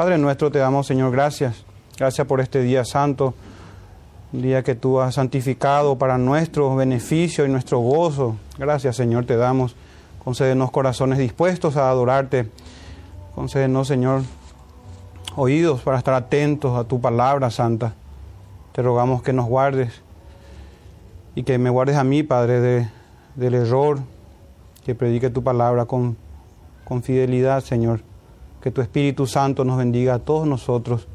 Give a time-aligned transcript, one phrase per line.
[0.00, 1.62] Padre nuestro, te damos, Señor, gracias.
[1.98, 3.34] Gracias por este día santo,
[4.32, 8.36] día que tú has santificado para nuestro beneficio y nuestro gozo.
[8.56, 9.76] Gracias, Señor, te damos.
[10.24, 12.48] Concédenos corazones dispuestos a adorarte.
[13.34, 14.22] Concédenos, Señor,
[15.36, 17.92] oídos para estar atentos a tu palabra santa.
[18.72, 20.00] Te rogamos que nos guardes
[21.34, 22.88] y que me guardes a mí, Padre, de,
[23.34, 23.98] del error,
[24.82, 26.16] que predique tu palabra con,
[26.86, 28.00] con fidelidad, Señor.
[28.62, 31.06] Que tu Espíritu Santo nos bendiga a todos nosotros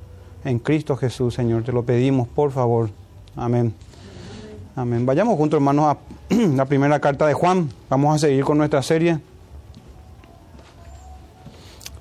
[0.43, 1.63] en Cristo Jesús, Señor.
[1.63, 2.89] Te lo pedimos, por favor.
[3.35, 3.73] Amén.
[4.75, 5.05] Amén.
[5.05, 7.69] Vayamos juntos, hermanos, a la primera carta de Juan.
[7.89, 9.19] Vamos a seguir con nuestra serie.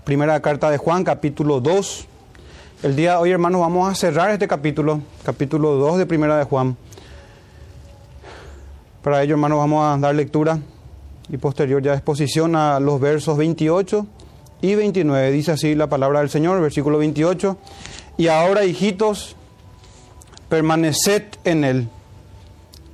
[0.04, 2.06] Primera carta de Juan, capítulo 2.
[2.82, 6.44] El día de hoy, hermanos, vamos a cerrar este capítulo, capítulo 2 de Primera de
[6.44, 6.76] Juan.
[9.02, 10.58] Para ello, hermanos, vamos a dar lectura
[11.28, 14.06] y posterior ya exposición a los versos 28
[14.64, 15.30] y 29.
[15.30, 17.58] Dice así la palabra del Señor, versículo 28.
[18.16, 19.36] Y ahora, hijitos,
[20.48, 21.88] permaneced en Él,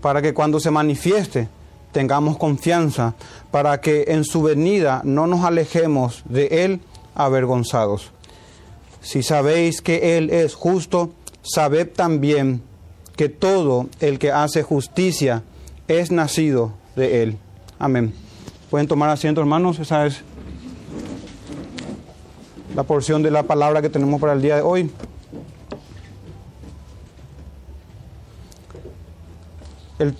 [0.00, 1.48] para que cuando se manifieste
[1.92, 3.14] tengamos confianza,
[3.50, 6.80] para que en su venida no nos alejemos de Él
[7.14, 8.10] avergonzados.
[9.00, 11.12] Si sabéis que Él es justo,
[11.42, 12.62] sabed también
[13.16, 15.42] que todo el que hace justicia
[15.86, 17.38] es nacido de Él.
[17.78, 18.12] Amén.
[18.70, 19.78] Pueden tomar asiento, hermanos.
[19.80, 20.22] Esa es
[22.74, 24.90] la porción de la palabra que tenemos para el día de hoy.
[29.98, 30.16] El,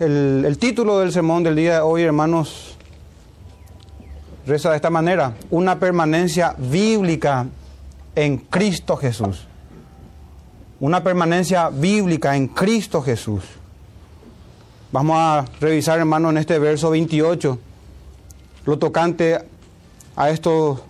[0.00, 2.76] el, el, título del sermón del día de hoy, hermanos,
[4.46, 7.46] reza de esta manera, una permanencia bíblica
[8.14, 9.46] en Cristo Jesús.
[10.80, 13.44] Una permanencia bíblica en Cristo Jesús.
[14.92, 17.58] Vamos a revisar, hermanos, en este verso 28,
[18.64, 19.38] lo tocante
[20.16, 20.82] a esto,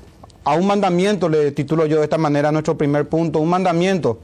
[0.44, 4.18] a un mandamiento, le titulo yo de esta manera nuestro primer punto, un mandamiento,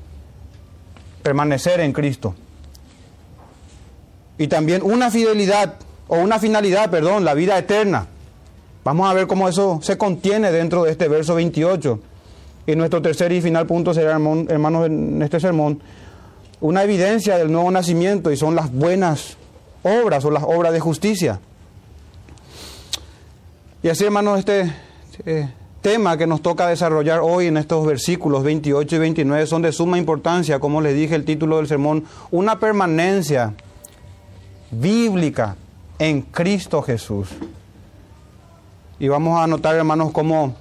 [1.22, 2.34] permanecer en Cristo
[4.38, 5.74] y también una fidelidad
[6.08, 8.06] o una finalidad, perdón, la vida eterna.
[8.84, 11.98] Vamos a ver cómo eso se contiene dentro de este verso 28.
[12.68, 15.80] Y nuestro tercer y final punto será, hermanos, en este sermón,
[16.60, 19.36] una evidencia del nuevo nacimiento y son las buenas
[19.82, 21.40] obras o las obras de justicia.
[23.82, 24.72] Y así, hermanos, este
[25.24, 25.48] eh,
[25.86, 29.98] tema que nos toca desarrollar hoy en estos versículos 28 y 29 son de suma
[29.98, 32.02] importancia, como les dije el título del sermón,
[32.32, 33.54] una permanencia
[34.72, 35.54] bíblica
[36.00, 37.28] en Cristo Jesús.
[38.98, 40.56] Y vamos a notar, hermanos, cómo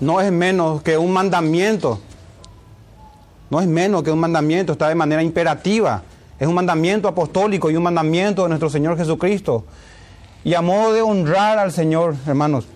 [0.00, 1.98] no es menos que un mandamiento.
[3.48, 6.02] No es menos que un mandamiento, está de manera imperativa.
[6.38, 9.64] Es un mandamiento apostólico y un mandamiento de nuestro Señor Jesucristo.
[10.44, 12.66] Y a modo de honrar al Señor, hermanos,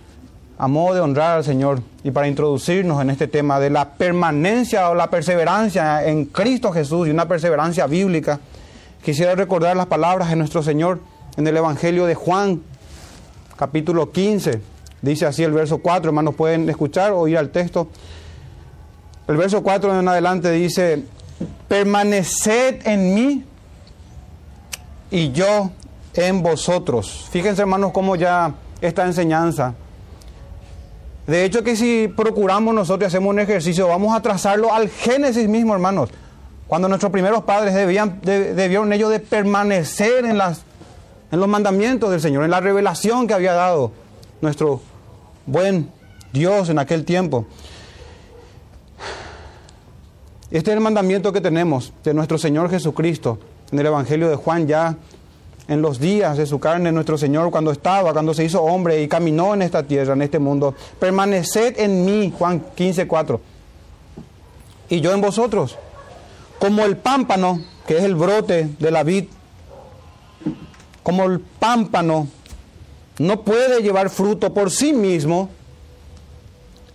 [0.59, 4.91] a modo de honrar al Señor y para introducirnos en este tema de la permanencia
[4.91, 8.41] o la perseverancia en Cristo Jesús y una perseverancia bíblica,
[9.03, 11.01] Quisiera recordar las palabras de nuestro Señor
[11.37, 12.63] en el Evangelio de Juan,
[13.57, 14.61] capítulo 15.
[15.01, 17.89] Dice así el verso 4, hermanos, pueden escuchar o ir al texto.
[19.29, 21.05] El verso 4 en adelante dice,
[21.69, 23.45] permaneced en mí
[25.11, 25.71] y yo
[26.15, 27.29] en vosotros.
[27.31, 29.75] Fíjense, hermanos, cómo ya esta enseñanza.
[31.29, 35.47] De hecho, que si procuramos nosotros y hacemos un ejercicio, vamos a trazarlo al Génesis
[35.47, 36.09] mismo, hermanos.
[36.67, 40.63] Cuando nuestros primeros padres debían, debieron ellos de permanecer en, las,
[41.31, 43.93] en los mandamientos del Señor, en la revelación que había dado
[44.41, 44.81] nuestro
[45.45, 45.91] buen
[46.33, 47.47] Dios en aquel tiempo.
[50.51, 53.39] Este es el mandamiento que tenemos de nuestro Señor Jesucristo
[53.71, 54.97] en el Evangelio de Juan ya
[55.69, 59.09] en los días de su carne, nuestro Señor cuando estaba, cuando se hizo hombre y
[59.09, 60.75] caminó en esta tierra, en este mundo.
[60.99, 63.41] Permaneced en mí, Juan 15, 4.
[64.89, 65.77] Y yo en vosotros
[66.59, 69.25] como el pámpano, que es el brote de la vid,
[71.03, 72.29] como el pámpano
[73.19, 75.51] no puede llevar fruto por sí mismo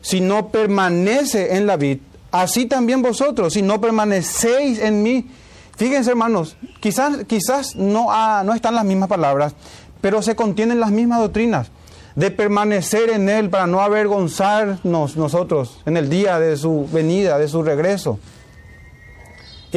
[0.02, 2.00] si no permanece en la vid,
[2.32, 5.28] así también vosotros, si no permanecéis en mí.
[5.76, 8.08] Fíjense hermanos, quizás, quizás no,
[8.44, 9.54] no están las mismas palabras,
[10.02, 11.72] pero se contienen las mismas doctrinas
[12.16, 17.48] de permanecer en Él para no avergonzarnos nosotros en el día de su venida, de
[17.48, 18.20] su regreso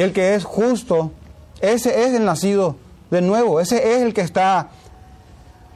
[0.03, 1.11] el que es justo,
[1.59, 2.75] ese es el nacido
[3.09, 4.69] de nuevo, ese es el que está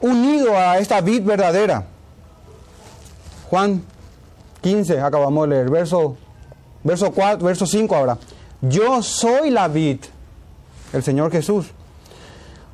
[0.00, 1.84] unido a esta vid verdadera.
[3.50, 3.82] Juan
[4.60, 6.16] 15, acabamos de leer, verso,
[6.84, 8.18] verso, 4, verso 5 ahora.
[8.62, 9.98] Yo soy la vid,
[10.92, 11.66] el Señor Jesús.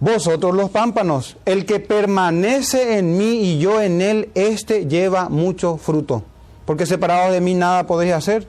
[0.01, 5.77] Vosotros los pámpanos, el que permanece en mí y yo en él, éste lleva mucho
[5.77, 6.23] fruto.
[6.67, 8.47] porque separado de mí nada podéis hacer.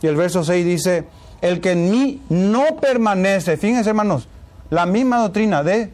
[0.00, 1.04] Y el verso 6 dice,
[1.42, 4.26] el que en mí no permanece, fíjense hermanos,
[4.70, 5.90] la misma doctrina de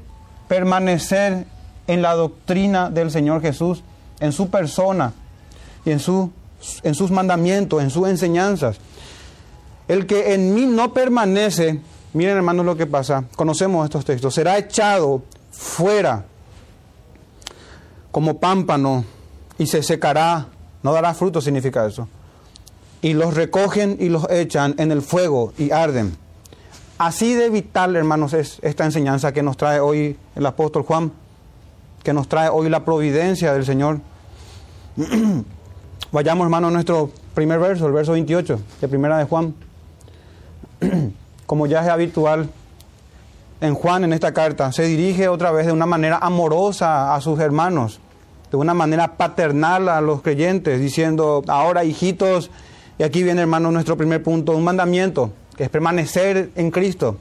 [0.47, 1.47] permanecer
[1.89, 3.83] en la doctrina del Señor Jesús,
[4.21, 5.13] en su persona
[5.85, 6.31] y en, su,
[6.85, 8.79] en sus mandamientos, en sus enseñanzas.
[9.89, 11.81] El que en mí no permanece,
[12.15, 16.25] miren hermanos lo que pasa, conocemos estos textos, será echado fuera
[18.11, 19.05] como pámpano
[19.59, 20.47] y se secará,
[20.83, 22.09] no dará fruto significa eso.
[23.03, 26.17] Y los recogen y los echan en el fuego y arden.
[26.97, 31.13] Así de vital, hermanos, es esta enseñanza que nos trae hoy el apóstol Juan,
[32.03, 34.01] que nos trae hoy la providencia del Señor.
[36.13, 39.55] Vayamos, hermanos, a nuestro primer verso, el verso 28 de Primera de Juan.
[41.47, 42.49] Como ya es habitual
[43.61, 47.39] en Juan, en esta carta, se dirige otra vez de una manera amorosa a sus
[47.41, 48.01] hermanos,
[48.51, 52.51] de una manera paternal a los creyentes, diciendo, ahora hijitos,
[52.99, 57.17] y aquí viene, hermano, nuestro primer punto, un mandamiento que es permanecer en Cristo.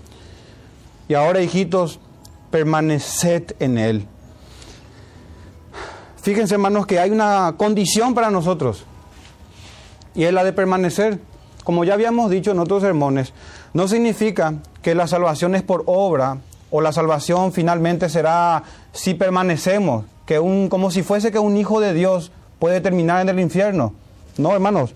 [1.08, 2.00] Y ahora, hijitos,
[2.52, 4.06] permaneced en Él.
[6.22, 8.86] Fíjense, hermanos, que hay una condición para nosotros,
[10.16, 11.20] y es la de permanecer.
[11.64, 13.34] Como ya habíamos dicho en otros sermones,
[13.74, 16.38] no significa que la salvación es por obra,
[16.76, 21.80] o la salvación finalmente será si permanecemos, que un, como si fuese que un hijo
[21.80, 23.94] de Dios puede terminar en el infierno.
[24.38, 24.96] No, hermanos,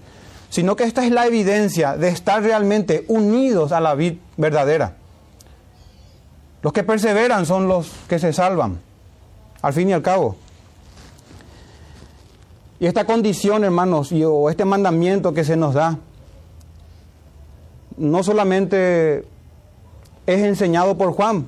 [0.49, 4.95] sino que esta es la evidencia de estar realmente unidos a la vida verdadera.
[6.63, 8.79] Los que perseveran son los que se salvan,
[9.61, 10.35] al fin y al cabo.
[12.79, 15.99] Y esta condición, hermanos, y, o este mandamiento que se nos da,
[17.97, 19.25] no solamente
[20.25, 21.47] es enseñado por Juan.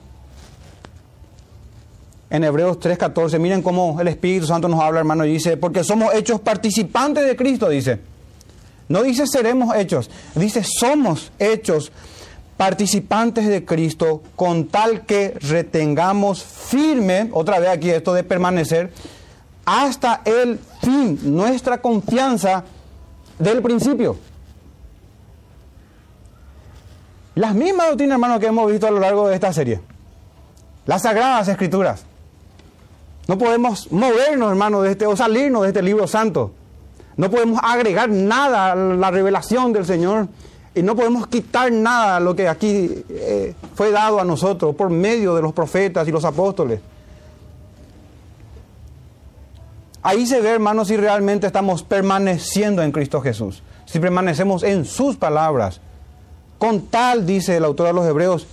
[2.29, 6.13] En Hebreos 3:14, miren cómo el Espíritu Santo nos habla, hermano, y dice, porque somos
[6.13, 7.99] hechos participantes de Cristo, dice.
[8.87, 11.91] No dice seremos hechos, dice somos hechos
[12.57, 18.91] participantes de Cristo con tal que retengamos firme, otra vez aquí esto de permanecer,
[19.65, 22.63] hasta el fin, nuestra confianza
[23.37, 24.17] del principio.
[27.39, 29.80] Las mismas doctrinas, hermanos, que hemos visto a lo largo de esta serie.
[30.86, 32.03] Las sagradas escrituras.
[33.30, 36.51] No podemos movernos, hermanos, de este, o salirnos de este libro santo.
[37.15, 40.27] No podemos agregar nada a la revelación del Señor
[40.75, 44.89] y no podemos quitar nada a lo que aquí eh, fue dado a nosotros por
[44.89, 46.81] medio de los profetas y los apóstoles.
[50.01, 55.15] Ahí se ve, hermanos, si realmente estamos permaneciendo en Cristo Jesús, si permanecemos en sus
[55.15, 55.80] palabras.
[56.59, 58.45] Con tal, dice el autor de los Hebreos,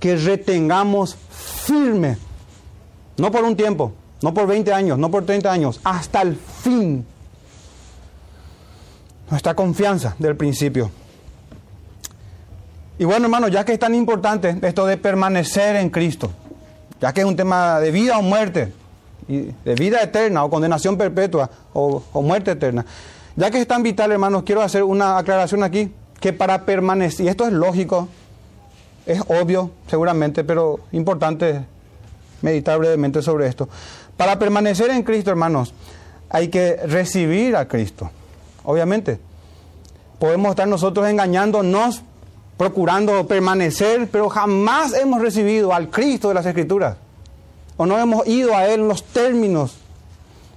[0.00, 2.16] que retengamos firme,
[3.18, 3.92] no por un tiempo,
[4.22, 7.06] no por 20 años, no por 30 años, hasta el fin
[9.30, 10.90] nuestra confianza del principio.
[12.98, 16.30] Y bueno, hermanos, ya que es tan importante esto de permanecer en Cristo,
[17.00, 18.72] ya que es un tema de vida o muerte,
[19.28, 22.84] y de vida eterna o condenación perpetua o, o muerte eterna,
[23.36, 27.28] ya que es tan vital, hermanos, quiero hacer una aclaración aquí, que para permanecer, y
[27.28, 28.08] esto es lógico,
[29.06, 31.64] es obvio seguramente, pero importante
[32.42, 33.68] meditar brevemente sobre esto.
[34.16, 35.72] Para permanecer en Cristo, hermanos,
[36.28, 38.10] hay que recibir a Cristo.
[38.64, 39.18] Obviamente,
[40.18, 42.02] podemos estar nosotros engañándonos,
[42.56, 46.96] procurando permanecer, pero jamás hemos recibido al Cristo de las Escrituras.
[47.78, 49.78] O no hemos ido a Él en los términos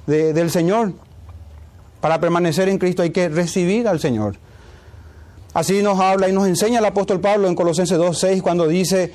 [0.05, 0.91] del Señor.
[2.01, 4.35] Para permanecer en Cristo hay que recibir al Señor.
[5.53, 9.13] Así nos habla y nos enseña el apóstol Pablo en Colosenses 2.6 cuando dice,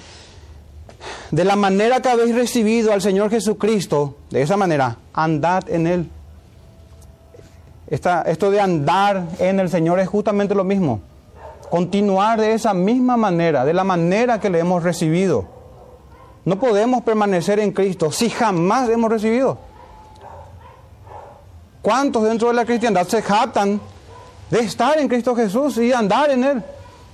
[1.30, 6.10] de la manera que habéis recibido al Señor Jesucristo, de esa manera, andad en Él
[7.90, 11.00] esto de andar en el Señor es justamente lo mismo.
[11.70, 15.46] Continuar de esa misma manera, de la manera que le hemos recibido.
[16.44, 19.58] No podemos permanecer en Cristo si jamás hemos recibido.
[21.80, 23.80] ¿Cuántos dentro de la cristiandad se jactan
[24.50, 26.62] de estar en Cristo Jesús y andar en Él?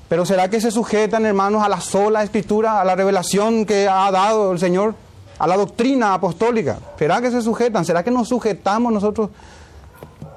[0.08, 4.10] Pero ¿será que se sujetan, hermanos, a la sola escritura, a la revelación que ha
[4.10, 4.94] dado el Señor,
[5.38, 6.78] a la doctrina apostólica?
[6.98, 7.84] ¿Será que se sujetan?
[7.84, 9.30] ¿Será que nos sujetamos nosotros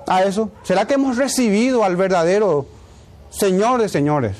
[0.07, 0.49] a eso?
[0.63, 2.65] ¿Será que hemos recibido al verdadero
[3.29, 4.37] Señor de señores?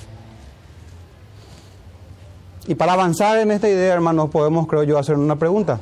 [2.68, 5.80] Y para avanzar en esta idea, hermanos, podemos, creo yo, hacer una pregunta.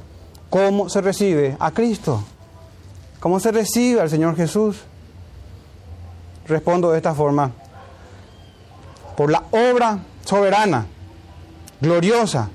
[0.50, 2.24] ¿Cómo se recibe a Cristo?
[3.20, 4.78] ¿Cómo se recibe al Señor Jesús?
[6.48, 7.52] Respondo de esta forma.
[9.18, 10.86] Por la obra soberana,
[11.82, 12.50] gloriosa,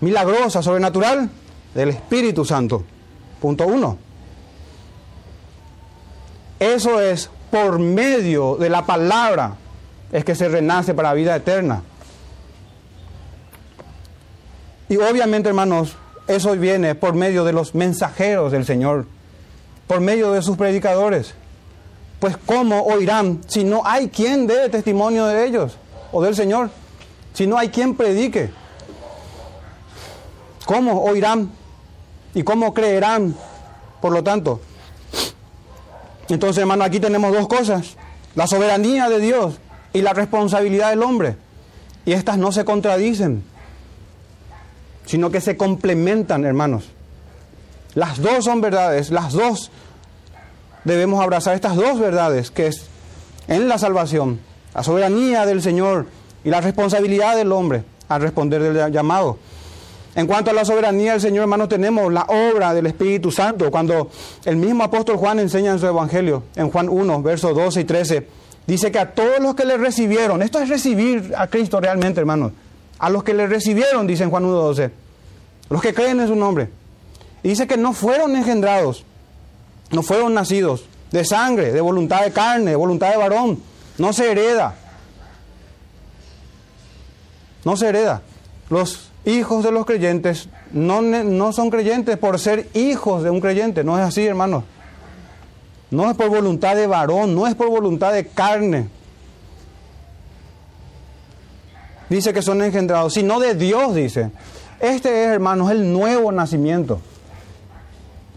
[0.00, 1.30] milagrosa, sobrenatural
[1.74, 2.84] del Espíritu Santo.
[3.40, 3.98] Punto uno.
[6.58, 9.56] Eso es por medio de la palabra
[10.12, 11.82] es que se renace para vida eterna.
[14.88, 19.06] Y obviamente, hermanos, eso viene por medio de los mensajeros del Señor,
[19.86, 21.34] por medio de sus predicadores.
[22.20, 25.76] Pues ¿cómo oirán si no hay quien dé testimonio de ellos
[26.10, 26.70] o del Señor?
[27.32, 28.50] Si no hay quien predique.
[30.66, 31.50] ¿Cómo oirán
[32.34, 33.34] y cómo creerán?
[34.00, 34.60] Por lo tanto,
[36.28, 37.96] entonces hermano, aquí tenemos dos cosas.
[38.34, 39.58] La soberanía de Dios
[39.92, 41.36] y la responsabilidad del hombre.
[42.04, 43.42] Y estas no se contradicen,
[45.06, 46.84] sino que se complementan, hermanos.
[47.94, 49.70] Las dos son verdades, las dos
[50.88, 52.86] debemos abrazar estas dos verdades, que es
[53.46, 54.40] en la salvación,
[54.74, 56.06] la soberanía del Señor
[56.44, 59.38] y la responsabilidad del hombre al responder del llamado.
[60.14, 63.70] En cuanto a la soberanía del Señor, hermanos, tenemos la obra del Espíritu Santo.
[63.70, 64.10] Cuando
[64.44, 68.26] el mismo apóstol Juan enseña en su Evangelio, en Juan 1, versos 12 y 13,
[68.66, 72.52] dice que a todos los que le recibieron, esto es recibir a Cristo realmente, hermanos,
[72.98, 74.90] a los que le recibieron, dice en Juan 1, 12,
[75.70, 76.68] los que creen en su nombre.
[77.42, 79.04] Dice que no fueron engendrados,
[79.90, 83.62] no fueron nacidos de sangre, de voluntad de carne, de voluntad de varón.
[83.96, 84.74] No se hereda.
[87.64, 88.22] No se hereda.
[88.70, 93.84] Los hijos de los creyentes no, no son creyentes por ser hijos de un creyente.
[93.84, 94.64] No es así, hermanos.
[95.90, 98.88] No es por voluntad de varón, no es por voluntad de carne.
[102.10, 104.30] Dice que son engendrados, sino de Dios, dice.
[104.80, 107.00] Este es, hermanos, el nuevo nacimiento.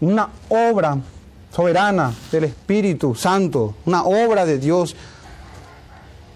[0.00, 0.98] Una obra
[1.52, 4.96] soberana del Espíritu Santo, una obra de Dios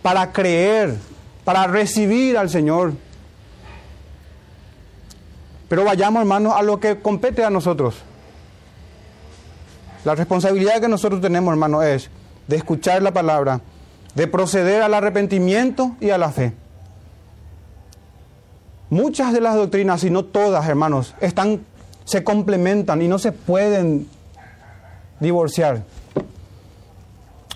[0.03, 0.95] para creer,
[1.45, 2.93] para recibir al Señor.
[5.69, 7.97] Pero vayamos, hermanos, a lo que compete a nosotros.
[10.05, 12.11] La responsabilidad que nosotros tenemos, hermanos, es
[12.47, 13.61] de escuchar la palabra,
[14.15, 16.53] de proceder al arrepentimiento y a la fe.
[18.91, 21.65] Muchas de las doctrinas, y no todas, hermanos, están,
[22.05, 24.09] se complementan y no se pueden
[25.21, 25.85] divorciar.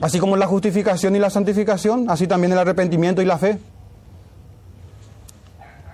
[0.00, 3.58] Así como la justificación y la santificación, así también el arrepentimiento y la fe.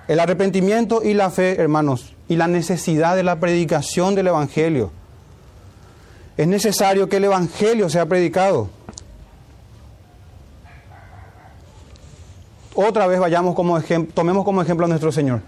[0.06, 4.92] El arrepentimiento y la fe, hermanos, y la necesidad de la predicación del Evangelio.
[6.36, 8.68] Es necesario que el Evangelio sea predicado.
[12.74, 13.80] Otra vez vayamos como
[14.12, 15.40] tomemos como ejemplo a nuestro Señor.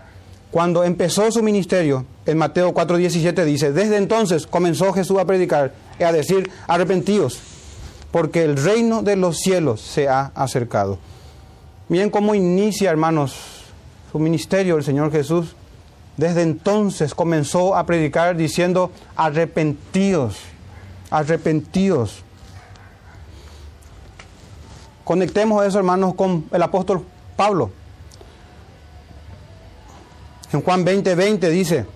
[0.50, 5.72] Cuando empezó su ministerio, en Mateo 4:17 dice, desde entonces comenzó Jesús a predicar
[6.04, 7.40] a decir, arrepentidos,
[8.10, 10.98] porque el reino de los cielos se ha acercado.
[11.88, 13.34] Miren cómo inicia, hermanos,
[14.12, 15.54] su ministerio el Señor Jesús.
[16.16, 20.36] Desde entonces comenzó a predicar diciendo, arrepentidos,
[21.10, 22.24] arrepentidos.
[25.04, 27.04] Conectemos eso, hermanos, con el apóstol
[27.36, 27.70] Pablo.
[30.52, 31.86] En Juan 20, 20 dice,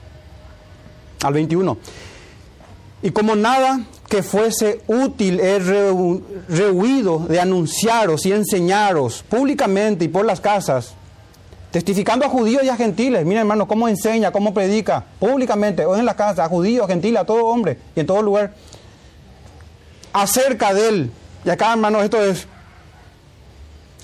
[1.22, 1.76] al 21,
[3.02, 10.24] y como nada que fuese útil he rehuido de anunciaros y enseñaros públicamente y por
[10.24, 10.94] las casas,
[11.70, 13.24] testificando a judíos y a gentiles.
[13.24, 17.20] Miren, hermano, cómo enseña, cómo predica públicamente, o en la casa, a judíos, a gentiles,
[17.20, 18.54] a todo hombre y en todo lugar,
[20.12, 21.10] acerca de él.
[21.44, 22.46] Y acá, hermano, esto es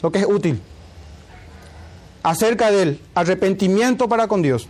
[0.02, 0.60] lo que es útil
[2.22, 4.68] acerca del arrepentimiento para con Dios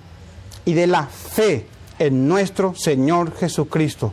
[0.64, 1.66] y de la fe
[1.98, 4.12] en nuestro Señor Jesucristo.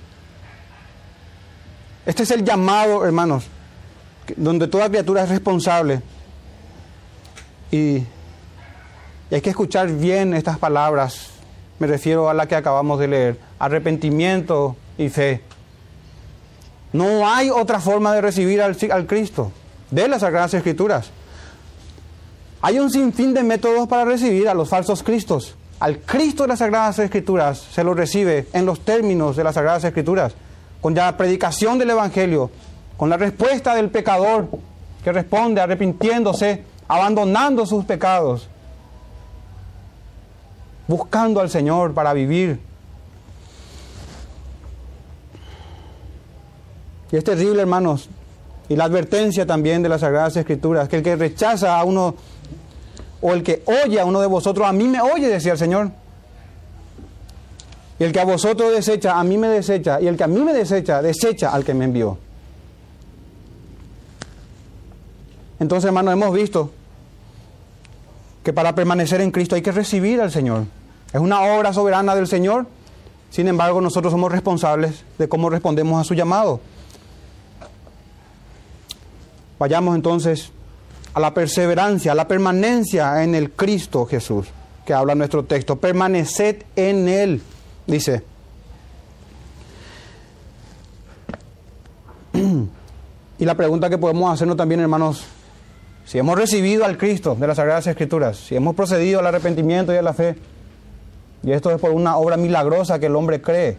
[2.05, 3.45] Este es el llamado, hermanos,
[4.35, 6.01] donde toda criatura es responsable.
[7.71, 8.03] Y,
[9.31, 11.31] hay que escuchar bien estas palabras.
[11.79, 13.39] Me refiero a la que acabamos de leer.
[13.59, 15.41] Arrepentimiento y fe.
[16.93, 19.51] No hay otra forma de recibir al, al Cristo
[19.91, 21.09] de las Sagradas Escrituras.
[22.61, 25.55] Hay un sinfín de métodos para recibir a los falsos cristos.
[25.79, 29.83] Al Cristo de las Sagradas Escrituras se lo recibe en los términos de las Sagradas
[29.83, 30.33] Escrituras,
[30.81, 32.49] con la predicación del Evangelio,
[32.95, 34.47] con la respuesta del pecador
[35.03, 38.47] que responde arrepintiéndose, abandonando sus pecados,
[40.87, 42.59] buscando al Señor para vivir.
[47.11, 48.09] Y es terrible, hermanos,
[48.67, 52.15] y la advertencia también de las Sagradas Escrituras, que el que rechaza a uno
[53.21, 55.91] o el que oye a uno de vosotros, a mí me oye, decía el Señor.
[57.99, 60.01] Y el que a vosotros desecha, a mí me desecha.
[60.01, 62.17] Y el que a mí me desecha, desecha al que me envió.
[65.59, 66.71] Entonces, hermanos, hemos visto
[68.43, 70.65] que para permanecer en Cristo hay que recibir al Señor.
[71.13, 72.67] Es una obra soberana del Señor.
[73.31, 76.59] Sin embargo, nosotros somos responsables de cómo respondemos a su llamado.
[79.57, 80.51] Vayamos entonces
[81.15, 84.47] a la perseverancia, a la permanencia en el Cristo Jesús,
[84.85, 85.77] que habla nuestro texto.
[85.77, 87.41] Permaneced en Él,
[87.87, 88.21] dice.
[93.39, 95.23] y la pregunta que podemos hacernos también, hermanos,
[96.03, 99.97] si hemos recibido al Cristo de las Sagradas Escrituras, si hemos procedido al arrepentimiento y
[99.97, 100.35] a la fe,
[101.43, 103.77] y esto es por una obra milagrosa que el hombre cree,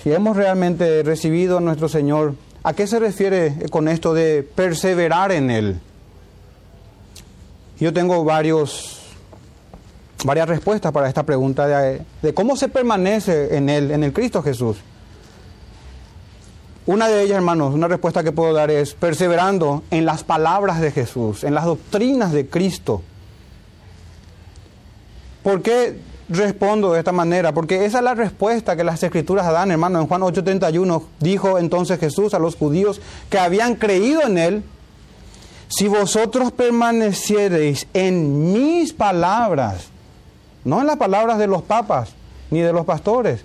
[0.00, 5.32] si hemos realmente recibido a nuestro Señor, ¿a qué se refiere con esto de perseverar
[5.32, 5.80] en Él?
[7.78, 9.00] Yo tengo varios,
[10.24, 14.42] varias respuestas para esta pregunta de, de cómo se permanece en Él, en el Cristo
[14.42, 14.76] Jesús.
[16.84, 20.90] Una de ellas, hermanos, una respuesta que puedo dar es perseverando en las palabras de
[20.90, 23.02] Jesús, en las doctrinas de Cristo.
[25.44, 25.98] ¿Por qué
[26.32, 27.52] respondo de esta manera?
[27.52, 30.00] Porque esa es la respuesta que las escrituras dan, hermano.
[30.00, 34.62] En Juan 8:31 dijo entonces Jesús a los judíos que habían creído en Él,
[35.68, 39.88] si vosotros permaneciereis en mis palabras,
[40.64, 42.10] no en las palabras de los papas
[42.50, 43.44] ni de los pastores,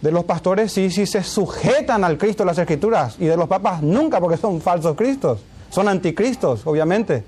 [0.00, 3.82] de los pastores sí, sí se sujetan al Cristo las escrituras y de los papas
[3.82, 5.40] nunca porque son falsos cristos,
[5.70, 7.24] son anticristos, obviamente.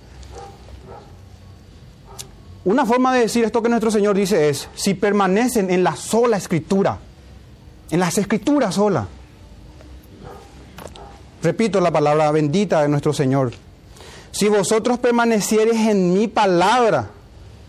[2.70, 6.36] Una forma de decir esto que nuestro Señor dice es, si permanecen en la sola
[6.36, 6.98] escritura,
[7.90, 9.08] en las escrituras sola.
[11.42, 13.50] Repito la palabra bendita de nuestro Señor.
[14.30, 17.10] Si vosotros permaneciereis en mi palabra,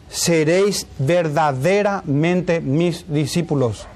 [0.07, 3.87] seréis verdaderamente mis discípulos.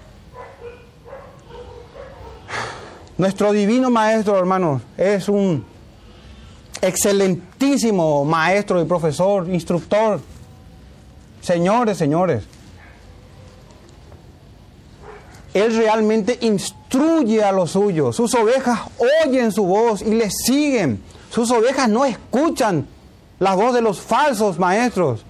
[3.20, 5.64] Nuestro divino maestro, hermanos, es un
[6.82, 10.20] excelentísimo maestro y profesor, instructor.
[11.46, 12.44] Señores, señores.
[15.54, 18.16] Él realmente instruye a los suyos.
[18.16, 18.80] Sus ovejas
[19.24, 21.04] oyen su voz y le siguen.
[21.30, 22.88] Sus ovejas no escuchan
[23.38, 25.24] la voz de los falsos maestros.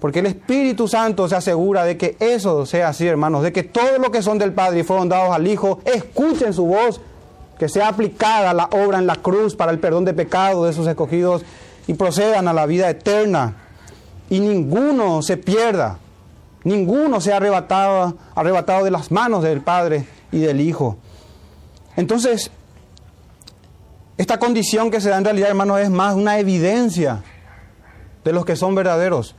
[0.00, 3.98] Porque el Espíritu Santo se asegura de que eso sea así, hermanos, de que todos
[3.98, 7.02] los que son del Padre y fueron dados al Hijo, escuchen su voz,
[7.58, 10.86] que sea aplicada la obra en la cruz para el perdón de pecados de sus
[10.86, 11.44] escogidos
[11.88, 13.56] y procedan a la vida eterna.
[14.30, 15.98] Y ninguno se pierda,
[16.62, 20.98] ninguno sea arrebatado, arrebatado de las manos del Padre y del Hijo.
[21.96, 22.52] Entonces,
[24.18, 27.22] esta condición que se da en realidad, hermanos, es más una evidencia
[28.22, 29.34] de los que son verdaderos.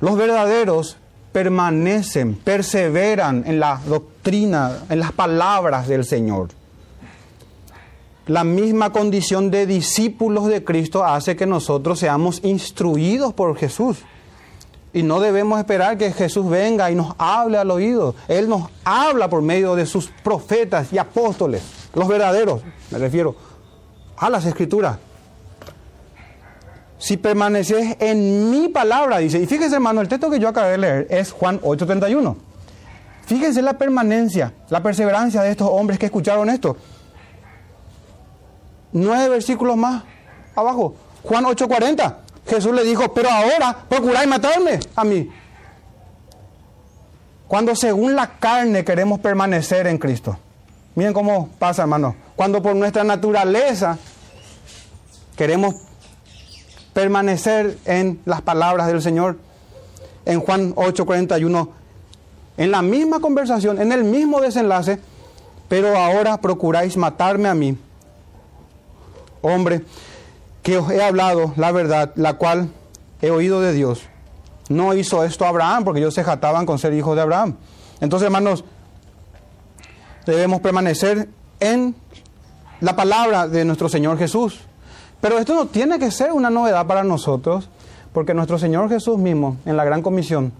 [0.00, 0.96] Los verdaderos
[1.32, 6.50] permanecen, perseveran en la doctrina, en las palabras del Señor.
[8.26, 13.98] La misma condición de discípulos de Cristo hace que nosotros seamos instruidos por Jesús.
[14.92, 18.14] Y no debemos esperar que Jesús venga y nos hable al oído.
[18.28, 21.62] Él nos habla por medio de sus profetas y apóstoles,
[21.94, 23.34] los verdaderos, me refiero
[24.16, 24.98] a las escrituras
[27.04, 29.38] si permaneces en mi palabra, dice.
[29.38, 32.34] Y fíjese, hermano, el texto que yo acabé de leer es Juan 8:31.
[33.26, 36.78] Fíjense la permanencia, la perseverancia de estos hombres que escucharon esto.
[38.94, 40.04] Nueve versículos más
[40.54, 40.94] abajo.
[41.24, 42.16] Juan 8:40.
[42.46, 45.30] Jesús le dijo, pero ahora procuráis matarme a mí.
[47.48, 50.38] Cuando según la carne queremos permanecer en Cristo.
[50.94, 52.14] Miren cómo pasa, hermano.
[52.36, 53.98] Cuando por nuestra naturaleza
[55.36, 55.74] queremos
[56.92, 59.38] permanecer en las palabras del Señor.
[60.24, 61.68] En Juan 8:41,
[62.56, 65.00] en la misma conversación, en el mismo desenlace,
[65.68, 67.76] pero ahora procuráis matarme a mí,
[69.44, 69.84] hombre,
[70.62, 72.70] que os he hablado la verdad, la cual
[73.20, 74.02] he oído de Dios.
[74.68, 77.56] No hizo esto Abraham, porque ellos se jataban con ser hijos de Abraham.
[78.00, 78.64] Entonces, hermanos,
[80.24, 81.28] debemos permanecer
[81.60, 81.94] en
[82.80, 84.60] la palabra de nuestro Señor Jesús.
[85.20, 87.68] Pero esto no tiene que ser una novedad para nosotros,
[88.12, 90.52] porque nuestro Señor Jesús mismo, en la Gran Comisión,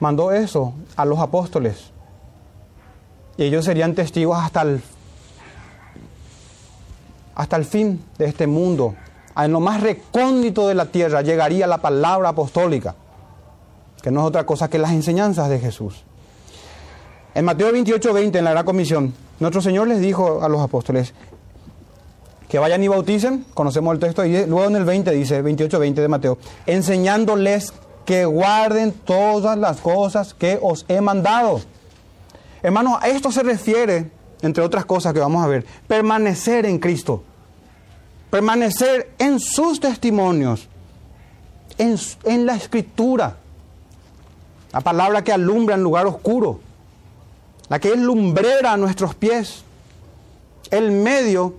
[0.00, 1.92] mandó eso a los apóstoles.
[3.36, 4.82] Y ellos serían testigos hasta el,
[7.34, 8.94] hasta el fin de este mundo.
[9.36, 12.94] En lo más recóndito de la tierra llegaría la palabra apostólica,
[14.02, 16.04] que no es otra cosa que las enseñanzas de Jesús.
[17.34, 21.12] En Mateo 28, 20, en la Gran Comisión, nuestro Señor les dijo a los apóstoles,
[22.48, 26.00] que vayan y bauticen, conocemos el texto, y luego en el 20 dice, 28, 20
[26.00, 27.72] de Mateo, enseñándoles
[28.04, 31.60] que guarden todas las cosas que os he mandado.
[32.62, 34.10] Hermanos, a esto se refiere,
[34.44, 37.22] entre otras cosas que vamos a ver, permanecer en Cristo,
[38.30, 40.68] permanecer en sus testimonios,
[41.78, 43.36] en, en la escritura,
[44.72, 46.60] la palabra que alumbra en lugar oscuro.
[47.68, 49.64] la que es lumbrera a nuestros pies,
[50.70, 51.54] el medio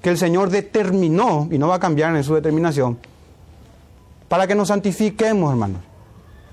[0.00, 2.98] que el Señor determinó, y no va a cambiar en su determinación,
[4.28, 5.82] para que nos santifiquemos, hermanos,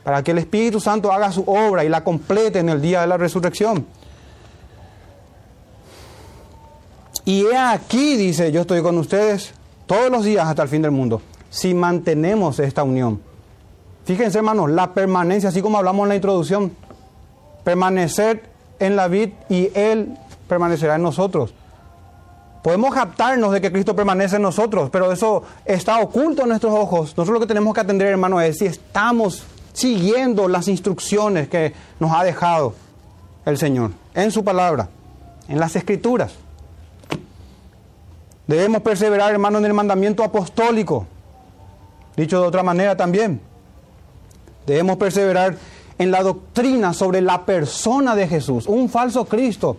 [0.04, 3.08] para que el Espíritu Santo haga su obra y la complete en el día de
[3.08, 3.86] la resurrección.
[7.28, 9.52] Y he aquí, dice, yo estoy con ustedes
[9.86, 13.22] todos los días hasta el fin del mundo, si mantenemos esta unión.
[14.06, 16.72] Fíjense, hermanos, la permanencia, así como hablamos en la introducción,
[17.66, 18.44] permanecer
[18.80, 21.54] en la vid y Él permanecerá en nosotros.
[22.64, 27.10] Podemos captarnos de que Cristo permanece en nosotros, pero eso está oculto en nuestros ojos.
[27.18, 32.14] Nosotros lo que tenemos que atender, hermano, es si estamos siguiendo las instrucciones que nos
[32.14, 32.74] ha dejado
[33.46, 34.88] el Señor en su palabra,
[35.50, 36.47] en las escrituras.
[38.48, 41.06] Debemos perseverar, hermano, en el mandamiento apostólico.
[42.16, 43.42] Dicho de otra manera también.
[44.66, 45.58] Debemos perseverar
[45.98, 49.78] en la doctrina sobre la persona de Jesús, un falso Cristo.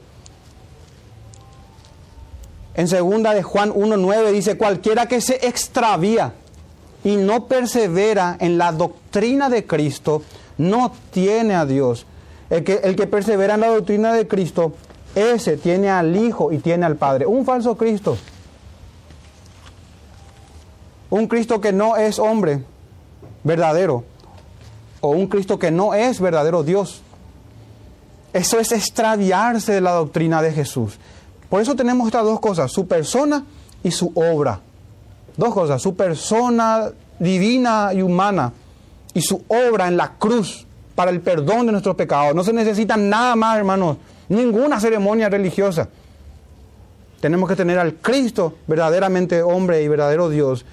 [2.74, 6.35] En segunda de Juan 1.9 dice, cualquiera que se extravía
[7.02, 10.22] y no persevera en la doctrina de Cristo,
[10.59, 12.07] no tiene a Dios.
[12.50, 14.74] El que, el que persevera en la doctrina de Cristo,
[15.14, 17.26] ese tiene al Hijo y tiene al Padre.
[17.26, 18.16] Un falso Cristo.
[21.11, 22.62] Un Cristo que no es hombre
[23.44, 24.05] verdadero.
[25.01, 27.03] O un Cristo que no es verdadero Dios.
[28.33, 30.99] Eso es extraviarse de la doctrina de Jesús.
[31.49, 33.44] Por eso tenemos estas dos cosas, su persona
[33.83, 34.61] y su obra.
[35.37, 38.53] Dos cosas, su persona divina y humana
[39.14, 42.35] y su obra en la cruz para el perdón de nuestros pecados.
[42.35, 43.97] No se necesita nada más, hermanos,
[44.29, 45.88] ninguna ceremonia religiosa.
[47.21, 50.64] Tenemos que tener al Cristo, verdaderamente hombre y verdadero Dios,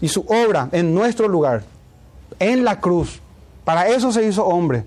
[0.00, 1.64] y su obra en nuestro lugar,
[2.38, 3.20] en la cruz.
[3.64, 4.84] Para eso se hizo hombre,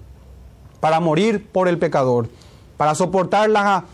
[0.80, 2.30] para morir por el pecador,
[2.78, 3.86] para soportar la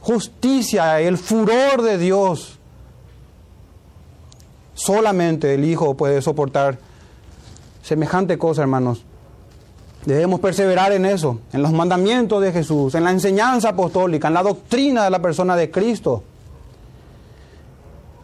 [0.00, 2.58] justicia, el furor de Dios.
[4.74, 6.78] Solamente el Hijo puede soportar
[7.82, 9.04] semejante cosa, hermanos.
[10.04, 14.42] Debemos perseverar en eso, en los mandamientos de Jesús, en la enseñanza apostólica, en la
[14.42, 16.24] doctrina de la persona de Cristo.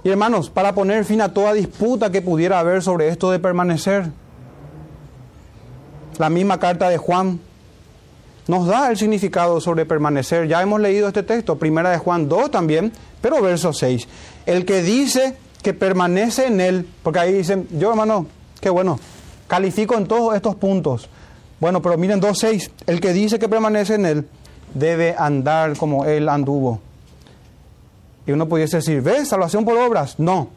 [0.04, 4.10] Y hermanos, para poner fin a toda disputa que pudiera haber sobre esto de permanecer,
[6.18, 7.40] la misma carta de Juan
[8.46, 10.48] nos da el significado sobre permanecer.
[10.48, 14.08] Ya hemos leído este texto, primera de Juan 2 también, pero verso 6.
[14.46, 18.26] El que dice que permanece en él, porque ahí dicen, yo hermano,
[18.60, 18.98] qué bueno,
[19.48, 21.08] califico en todos estos puntos.
[21.60, 24.28] Bueno, pero miren 2.6, el que dice que permanece en él
[24.74, 26.80] debe andar como él anduvo.
[28.28, 29.28] Y uno pudiese decir, ¿ves?
[29.28, 30.18] Salvación por obras.
[30.18, 30.50] No.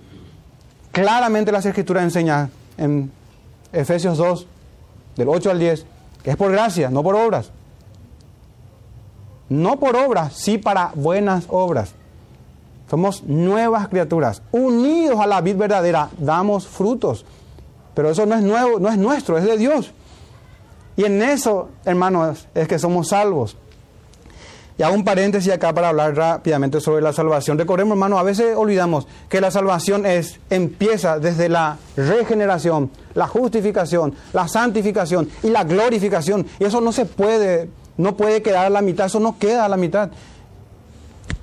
[0.92, 3.10] Claramente las escrituras enseñan en
[3.72, 4.46] Efesios 2,
[5.16, 5.86] del 8 al 10,
[6.22, 7.50] que es por gracia, no por obras.
[9.48, 11.94] No por obras, sí para buenas obras.
[12.90, 17.26] Somos nuevas criaturas, unidos a la vid verdadera, damos frutos.
[17.94, 19.94] Pero eso no es nuevo, no es nuestro, es de Dios.
[20.98, 23.56] Y en eso, hermanos, es que somos salvos.
[24.78, 27.58] Y hago un paréntesis acá para hablar rápidamente sobre la salvación.
[27.58, 34.16] Recordemos, hermano, a veces olvidamos que la salvación es, empieza desde la regeneración, la justificación,
[34.34, 36.48] la santificación y la glorificación.
[36.60, 39.70] Y eso no se puede, no puede quedar a la mitad, eso no queda a
[39.70, 40.10] la mitad.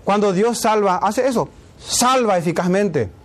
[0.05, 3.18] Cuando Dios salva, hace eso, salva eficazmente.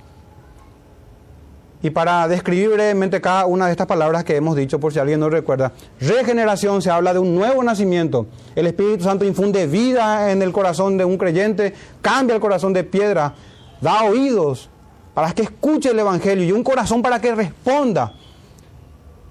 [1.84, 5.20] Y para describir brevemente cada una de estas palabras que hemos dicho, por si alguien
[5.20, 8.26] no recuerda, regeneración se habla de un nuevo nacimiento.
[8.56, 12.86] El Espíritu Santo infunde vida en el corazón de un creyente, cambia el corazón de
[12.86, 13.34] piedra,
[13.82, 14.70] da oídos
[15.14, 18.14] para que escuche el Evangelio y un corazón para que responda.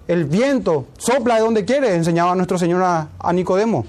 [0.07, 3.87] El viento sopla de donde quiere, enseñaba nuestro Señor a, a Nicodemo.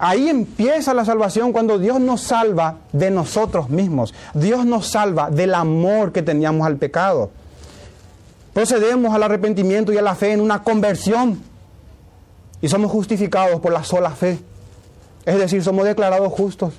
[0.00, 4.12] Ahí empieza la salvación cuando Dios nos salva de nosotros mismos.
[4.34, 7.30] Dios nos salva del amor que teníamos al pecado.
[8.54, 11.42] Procedemos al arrepentimiento y a la fe en una conversión
[12.62, 14.38] y somos justificados por la sola fe.
[15.26, 16.72] Es decir, somos declarados justos.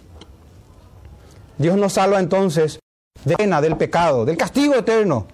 [1.57, 2.79] Dios nos salva entonces
[3.23, 5.27] de pena, del pecado, del castigo eterno.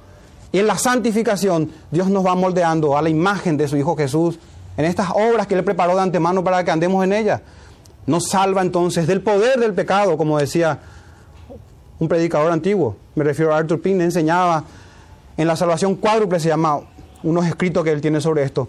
[0.51, 4.39] Y en la santificación Dios nos va moldeando a la imagen de su Hijo Jesús
[4.77, 7.41] en estas obras que Él preparó de antemano para que andemos en ellas.
[8.07, 10.79] Nos salva entonces del poder del pecado, como decía
[11.99, 12.97] un predicador antiguo.
[13.13, 14.63] Me refiero a Arthur Pink, enseñaba
[15.41, 16.81] en la salvación cuádruple se llama
[17.23, 18.67] unos escritos que él tiene sobre esto.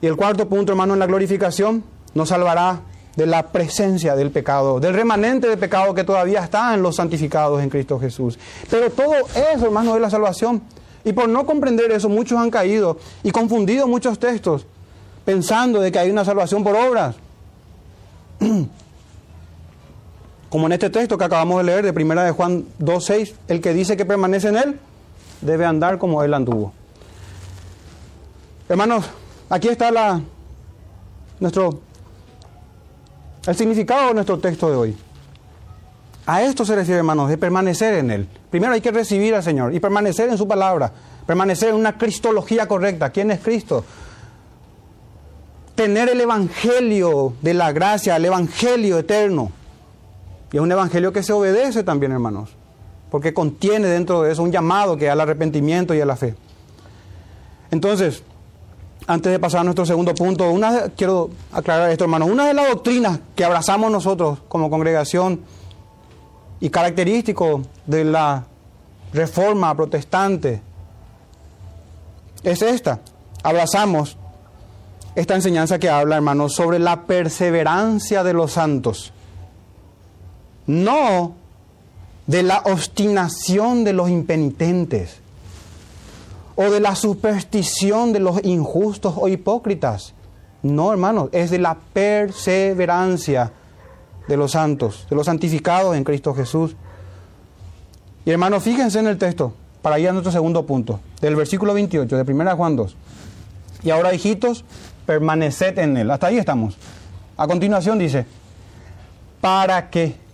[0.00, 2.80] Y el cuarto punto, hermano, en la glorificación nos salvará
[3.16, 7.60] de la presencia del pecado, del remanente de pecado que todavía está en los santificados
[7.62, 8.38] en Cristo Jesús.
[8.70, 9.14] Pero todo
[9.52, 10.62] eso, hermano, es la salvación.
[11.04, 14.66] Y por no comprender eso, muchos han caído y confundido muchos textos,
[15.24, 17.16] pensando de que hay una salvación por obras.
[20.48, 23.74] Como en este texto que acabamos de leer de Primera de Juan 2.6, el que
[23.74, 24.80] dice que permanece en él
[25.40, 26.72] debe andar como él anduvo.
[28.68, 29.06] Hermanos,
[29.48, 30.20] aquí está la,
[31.40, 31.80] nuestro,
[33.46, 34.96] el significado de nuestro texto de hoy.
[36.26, 38.28] A esto se refiere, hermanos, de permanecer en Él.
[38.50, 40.92] Primero hay que recibir al Señor y permanecer en su palabra,
[41.26, 43.08] permanecer en una cristología correcta.
[43.08, 43.82] ¿Quién es Cristo?
[45.74, 49.50] Tener el Evangelio de la gracia, el Evangelio eterno.
[50.52, 52.50] Y es un Evangelio que se obedece también, hermanos,
[53.10, 56.34] porque contiene dentro de eso un llamado que al arrepentimiento y a la fe.
[57.70, 58.22] Entonces,
[59.06, 62.28] antes de pasar a nuestro segundo punto, una, quiero aclarar esto, hermanos.
[62.30, 65.40] Una de las doctrinas que abrazamos nosotros como congregación
[66.60, 68.44] y característico de la
[69.12, 70.60] reforma protestante
[72.42, 73.00] es esta.
[73.42, 74.16] Abrazamos
[75.14, 79.12] esta enseñanza que habla, hermanos, sobre la perseverancia de los santos.
[80.66, 81.34] No
[82.28, 85.16] de la obstinación de los impenitentes
[86.56, 90.12] o de la superstición de los injustos o hipócritas.
[90.62, 93.50] No, hermanos, es de la perseverancia
[94.28, 96.76] de los santos, de los santificados en Cristo Jesús.
[98.26, 102.14] Y hermanos, fíjense en el texto, para ir a nuestro segundo punto, del versículo 28
[102.14, 102.96] de 1 Juan 2.
[103.84, 104.64] Y ahora, hijitos,
[105.06, 106.10] permaneced en él.
[106.10, 106.76] Hasta ahí estamos.
[107.38, 108.26] A continuación dice,
[109.40, 110.27] ¿para qué?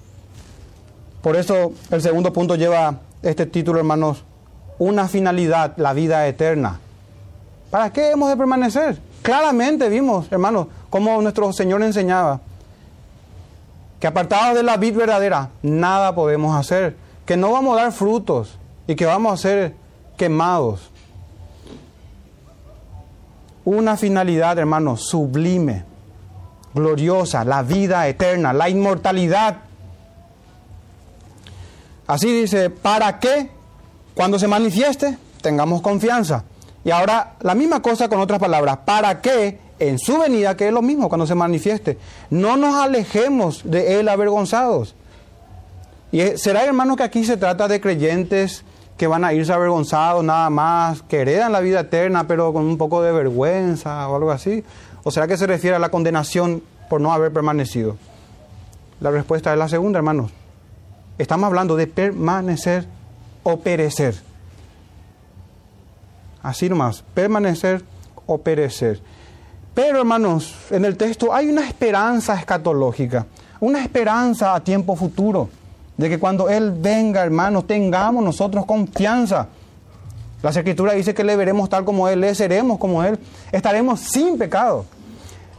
[1.25, 4.25] Por eso el segundo punto lleva este título, hermanos,
[4.79, 6.81] una finalidad, la vida eterna.
[7.71, 8.99] ¿Para qué hemos de permanecer?
[9.23, 12.43] Claramente vimos, hermanos, cómo nuestro Señor enseñaba
[13.99, 18.59] que apartados de la vid verdadera, nada podemos hacer, que no vamos a dar frutos
[18.87, 19.75] y que vamos a ser
[20.19, 20.91] quemados.
[23.65, 25.87] Una finalidad, hermanos, sublime,
[26.75, 29.61] gloriosa, la vida eterna, la inmortalidad.
[32.07, 33.51] Así dice, ¿para qué?
[34.15, 36.45] Cuando se manifieste, tengamos confianza.
[36.85, 39.59] Y ahora la misma cosa con otras palabras, ¿para qué?
[39.79, 41.99] En su venida, que es lo mismo cuando se manifieste.
[42.31, 44.95] No nos alejemos de Él avergonzados.
[46.13, 48.65] Y será, hermano, que aquí se trata de creyentes
[48.97, 52.79] que van a irse avergonzados nada más, que heredan la vida eterna, pero con un
[52.79, 54.63] poco de vergüenza o algo así.
[55.03, 57.97] ¿O será que se refiere a la condenación por no haber permanecido?
[59.01, 60.31] La respuesta es la segunda, hermanos.
[61.17, 62.87] Estamos hablando de permanecer
[63.43, 64.17] o perecer.
[66.43, 67.85] Así nomás, permanecer
[68.27, 69.01] o perecer.
[69.75, 73.27] Pero hermanos, en el texto hay una esperanza escatológica,
[73.61, 75.49] una esperanza a tiempo futuro,
[75.97, 79.49] de que cuando Él venga, hermanos, tengamos nosotros confianza.
[80.43, 83.19] La escritura dice que le veremos tal como Él, le seremos como Él,
[83.51, 84.85] estaremos sin pecado.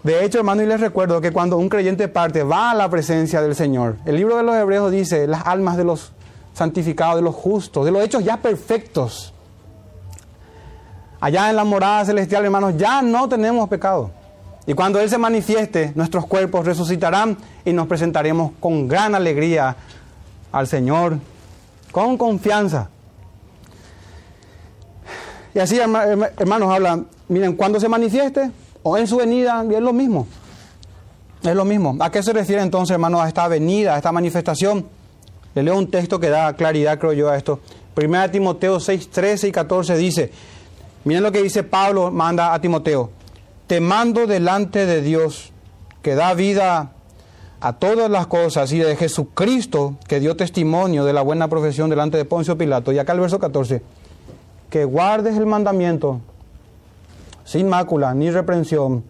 [0.06, 3.42] De hecho, hermano, y les recuerdo que cuando un creyente parte, va a la presencia
[3.42, 3.96] del Señor.
[4.06, 6.12] El libro de los Hebreos dice, las almas de los
[6.54, 9.34] santificados, de los justos, de los hechos ya perfectos.
[11.20, 14.12] Allá en la morada celestial, hermanos, ya no tenemos pecado.
[14.68, 19.76] Y cuando Él se manifieste, nuestros cuerpos resucitarán y nos presentaremos con gran alegría
[20.52, 21.18] al Señor,
[21.92, 22.90] con confianza.
[25.56, 28.52] Y así, hermanos, hablan, miren, cuando se manifieste
[28.88, 30.28] o en su venida, es lo mismo.
[31.42, 31.98] Es lo mismo.
[32.00, 34.86] ¿A qué se refiere entonces, hermanos, a esta venida, a esta manifestación?
[35.56, 37.60] Le leo un texto que da claridad, creo yo, a esto.
[37.96, 40.32] Primera Timoteo 6, 13 y 14 dice,
[41.04, 43.10] miren lo que dice Pablo, manda a Timoteo,
[43.66, 45.52] te mando delante de Dios,
[46.04, 46.92] que da vida
[47.62, 52.18] a todas las cosas, y de Jesucristo, que dio testimonio de la buena profesión delante
[52.18, 52.92] de Poncio Pilato.
[52.92, 53.82] Y acá el verso 14,
[54.70, 56.22] que guardes el mandamiento
[57.46, 59.04] sin mácula ni reprensión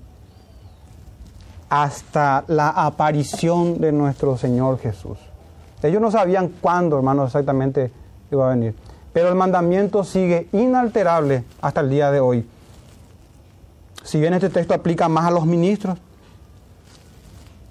[1.70, 5.18] hasta la aparición de nuestro Señor Jesús.
[5.82, 7.92] Ellos no sabían cuándo, hermanos, exactamente
[8.32, 8.76] iba a venir.
[9.14, 12.48] Pero el mandamiento sigue inalterable hasta el día de hoy.
[14.04, 15.98] Si bien este texto aplica más a los ministros,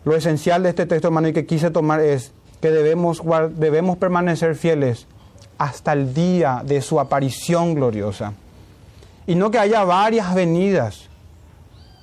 [0.05, 3.23] lo esencial de este texto, hermano, y que quise tomar es que debemos,
[3.57, 5.07] debemos permanecer fieles
[5.59, 8.33] hasta el día de su aparición gloriosa.
[9.27, 11.09] Y no que haya varias venidas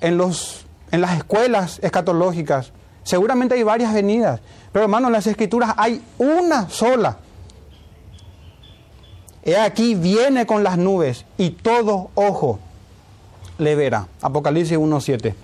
[0.00, 2.72] en, los, en las escuelas escatológicas.
[3.04, 4.40] Seguramente hay varias venidas,
[4.72, 7.18] pero hermano, en las escrituras hay una sola.
[9.44, 12.60] He aquí viene con las nubes y todo ojo
[13.58, 14.06] le verá.
[14.20, 15.34] Apocalipsis 1.7.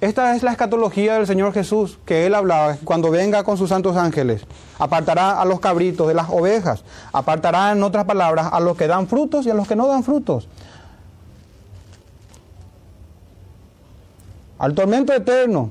[0.00, 3.96] Esta es la escatología del Señor Jesús que él hablaba, cuando venga con sus santos
[3.96, 4.42] ángeles,
[4.78, 9.06] apartará a los cabritos de las ovejas, apartará en otras palabras a los que dan
[9.08, 10.48] frutos y a los que no dan frutos.
[14.58, 15.70] Al tormento eterno,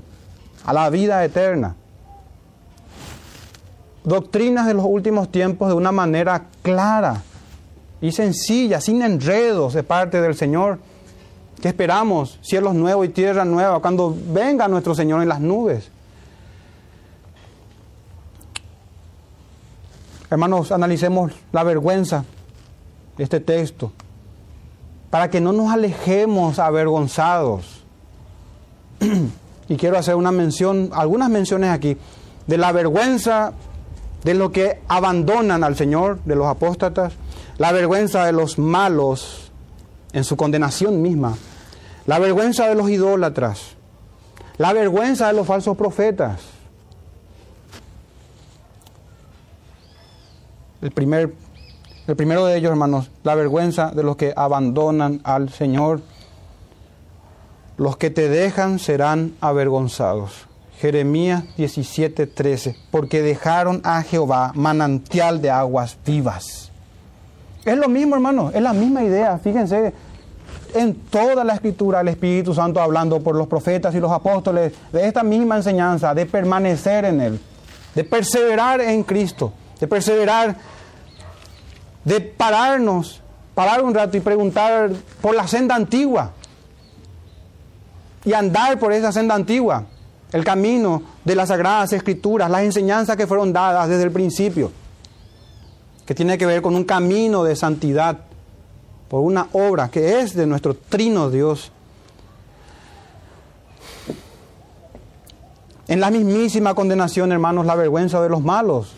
[0.65, 1.75] a la vida eterna.
[4.03, 7.23] doctrinas de los últimos tiempos de una manera clara
[8.01, 10.79] y sencilla, sin enredos de parte del Señor.
[11.59, 15.89] Que esperamos cielos nuevos y tierra nueva cuando venga nuestro Señor en las nubes.
[20.29, 22.25] Hermanos, analicemos la vergüenza
[23.17, 23.91] de este texto
[25.09, 27.74] para que no nos alejemos avergonzados.
[29.67, 31.97] Y quiero hacer una mención, algunas menciones aquí,
[32.47, 33.53] de la vergüenza
[34.23, 37.13] de los que abandonan al Señor, de los apóstatas,
[37.57, 39.51] la vergüenza de los malos
[40.13, 41.35] en su condenación misma,
[42.07, 43.75] la vergüenza de los idólatras,
[44.57, 46.41] la vergüenza de los falsos profetas.
[50.81, 51.33] El, primer,
[52.07, 56.01] el primero de ellos, hermanos, la vergüenza de los que abandonan al Señor.
[57.77, 60.47] Los que te dejan serán avergonzados.
[60.79, 66.71] Jeremías 17:13, porque dejaron a Jehová manantial de aguas vivas.
[67.65, 69.38] Es lo mismo, hermano, es la misma idea.
[69.39, 69.93] Fíjense,
[70.73, 75.07] en toda la escritura el Espíritu Santo hablando por los profetas y los apóstoles de
[75.07, 77.39] esta misma enseñanza, de permanecer en Él,
[77.93, 80.55] de perseverar en Cristo, de perseverar,
[82.03, 83.21] de pararnos,
[83.53, 86.31] parar un rato y preguntar por la senda antigua
[88.25, 89.85] y andar por esa senda antigua,
[90.31, 94.71] el camino de las sagradas escrituras, las enseñanzas que fueron dadas desde el principio,
[96.05, 98.17] que tiene que ver con un camino de santidad
[99.07, 101.71] por una obra que es de nuestro trino Dios.
[105.88, 108.91] En la mismísima condenación, hermanos, la vergüenza de los malos.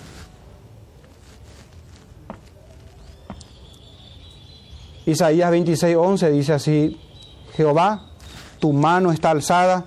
[5.06, 7.00] Isaías 26, 11 dice así,
[7.56, 8.08] Jehová,
[8.60, 9.86] tu mano está alzada,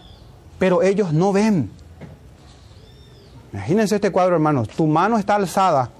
[0.58, 1.70] pero ellos no ven.
[3.52, 5.90] Imagínense este cuadro, hermanos, tu mano está alzada,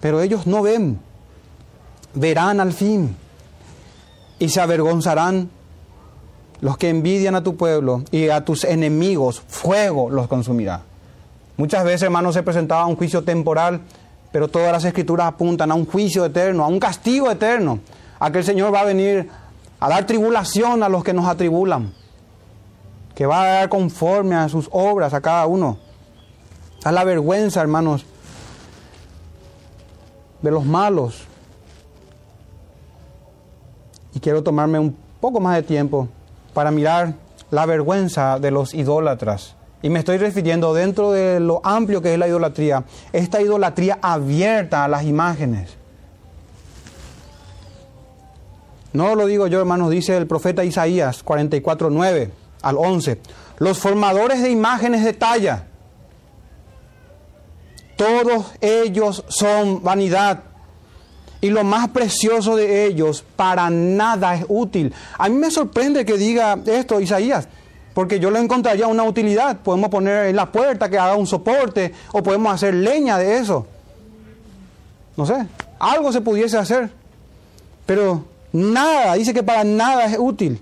[0.00, 0.98] pero ellos no ven.
[2.14, 3.16] Verán al fin
[4.38, 5.50] y se avergonzarán
[6.60, 10.82] los que envidian a tu pueblo y a tus enemigos, fuego los consumirá.
[11.56, 13.80] Muchas veces, hermanos, se presentaba un juicio temporal,
[14.32, 17.80] pero todas las escrituras apuntan a un juicio eterno, a un castigo eterno,
[18.18, 19.28] a que el Señor va a venir
[19.80, 21.92] a dar tribulación a los que nos atribulan,
[23.14, 25.78] que va a dar conforme a sus obras a cada uno.
[26.84, 28.04] A la vergüenza, hermanos,
[30.42, 31.26] de los malos,
[34.14, 36.08] y quiero tomarme un poco más de tiempo
[36.54, 37.14] para mirar
[37.50, 39.56] la vergüenza de los idólatras.
[39.82, 44.84] Y me estoy refiriendo dentro de lo amplio que es la idolatría, esta idolatría abierta
[44.84, 45.79] a las imágenes.
[48.92, 52.30] No lo digo yo, hermanos, dice el profeta Isaías 44, 9
[52.62, 53.20] al 11.
[53.58, 55.64] Los formadores de imágenes de talla,
[57.96, 60.40] todos ellos son vanidad
[61.40, 64.92] y lo más precioso de ellos para nada es útil.
[65.16, 67.48] A mí me sorprende que diga esto Isaías,
[67.94, 69.58] porque yo le encontraría una utilidad.
[69.60, 73.66] Podemos poner en la puerta que haga un soporte o podemos hacer leña de eso.
[75.16, 75.46] No sé,
[75.78, 76.90] algo se pudiese hacer,
[77.86, 80.60] pero nada, dice que para nada es útil.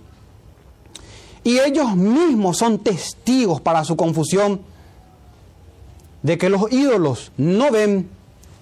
[1.44, 4.60] Y ellos mismos son testigos para su confusión
[6.22, 8.08] de que los ídolos no ven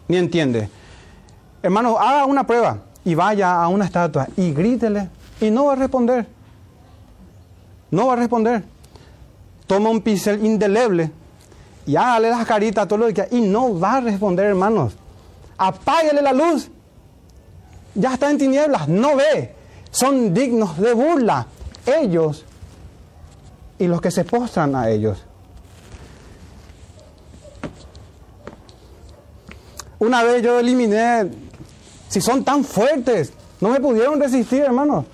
[0.08, 0.68] ni entienden.
[1.62, 5.08] Hermano, haga una prueba y vaya a una estatua y grítele
[5.40, 6.26] y no va a responder.
[7.90, 8.64] No va a responder.
[9.66, 11.10] Toma un pincel indeleble
[11.86, 14.94] y hágale las caritas a todo lo que y no va a responder, hermanos.
[15.56, 16.70] Apáguele la luz.
[17.96, 19.54] Ya está en tinieblas, no ve.
[19.90, 21.46] Son dignos de burla.
[21.84, 22.44] Ellos
[23.78, 25.18] y los que se postran a ellos.
[29.98, 31.30] Una vez yo eliminé
[32.08, 35.04] si son tan fuertes, no me pudieron resistir, hermanos.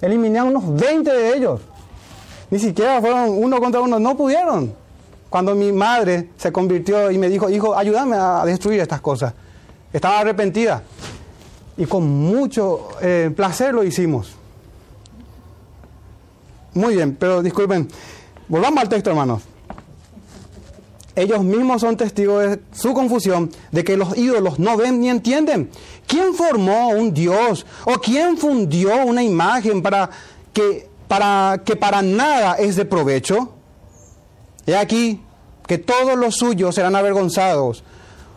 [0.00, 1.60] Eliminé a unos 20 de ellos.
[2.50, 4.72] Ni siquiera fueron uno contra uno, no pudieron.
[5.28, 9.34] Cuando mi madre se convirtió y me dijo, hijo, ayúdame a destruir estas cosas.
[9.92, 10.82] Estaba arrepentida.
[11.78, 14.32] Y con mucho eh, placer lo hicimos.
[16.74, 17.88] Muy bien, pero disculpen.
[18.48, 19.42] Volvamos al texto, hermanos
[21.18, 25.68] ellos mismos son testigos de su confusión, de que los ídolos no ven ni entienden.
[26.06, 30.08] ¿Quién formó un Dios o quién fundió una imagen para
[30.52, 33.52] que para, que para nada es de provecho?
[34.64, 35.20] He aquí
[35.66, 37.82] que todos los suyos serán avergonzados,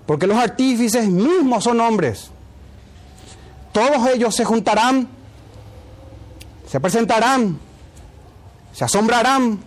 [0.08, 2.32] porque los artífices mismos son hombres.
[3.72, 5.07] Todos ellos se juntarán,
[6.67, 7.59] se presentarán,
[8.74, 9.59] se asombrarán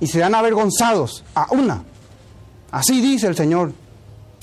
[0.00, 1.82] y serán avergonzados a una
[2.76, 3.72] Así dice el Señor.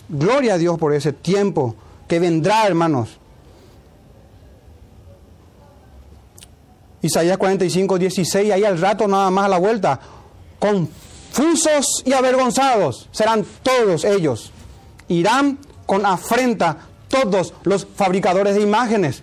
[0.10, 1.76] Gloria a Dios por ese tiempo
[2.08, 3.10] que vendrá, hermanos.
[7.02, 10.00] Isaías 45, 16, ahí al rato nada más a la vuelta.
[10.58, 14.52] Confusos y avergonzados serán todos ellos.
[15.10, 16.78] Irán con afrenta
[17.14, 19.22] todos los fabricadores de imágenes.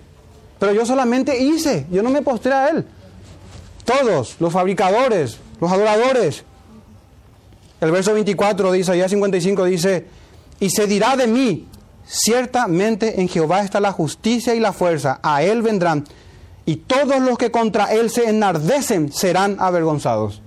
[0.61, 2.86] Pero yo solamente hice, yo no me postré a él.
[3.84, 6.45] Todos, los fabricadores, los adoradores.
[7.80, 10.07] El verso 24 de Isaías 55 dice,
[10.61, 11.66] y se dirá de mí,
[12.07, 16.05] ciertamente en Jehová está la justicia y la fuerza, a él vendrán,
[16.66, 20.43] y todos los que contra él se enardecen serán avergonzados.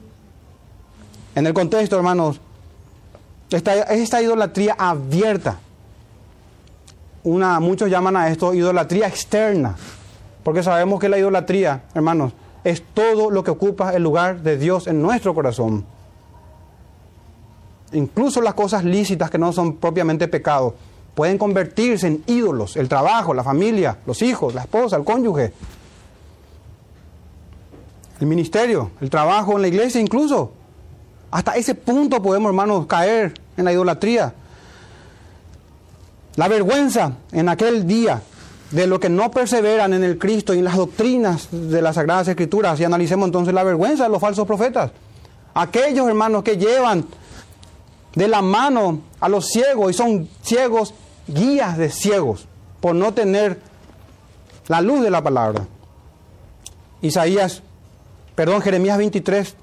[1.36, 2.40] En el contexto, hermanos,
[3.50, 5.60] esta, esta idolatría abierta,
[7.24, 9.76] muchos llaman a esto idolatría externa,
[10.44, 14.88] porque sabemos que la idolatría, hermanos, es todo lo que ocupa el lugar de Dios
[14.88, 15.86] en nuestro corazón.
[17.92, 20.76] Incluso las cosas lícitas que no son propiamente pecado
[21.14, 25.54] pueden convertirse en ídolos, el trabajo, la familia, los hijos, la esposa, el cónyuge,
[28.20, 30.52] el ministerio, el trabajo en la iglesia incluso.
[31.30, 34.34] Hasta ese punto podemos, hermanos, caer en la idolatría.
[36.36, 38.22] La vergüenza en aquel día
[38.72, 42.28] de lo que no perseveran en el Cristo y en las doctrinas de las Sagradas
[42.28, 42.80] Escrituras.
[42.80, 44.92] Y analicemos entonces la vergüenza de los falsos profetas.
[45.54, 47.06] Aquellos hermanos que llevan
[48.16, 50.94] de la mano a los ciegos y son ciegos,
[51.28, 52.48] guías de ciegos,
[52.80, 53.60] por no tener
[54.68, 55.68] la luz de la palabra.
[57.02, 57.62] Isaías,
[58.34, 59.56] perdón, Jeremías 23,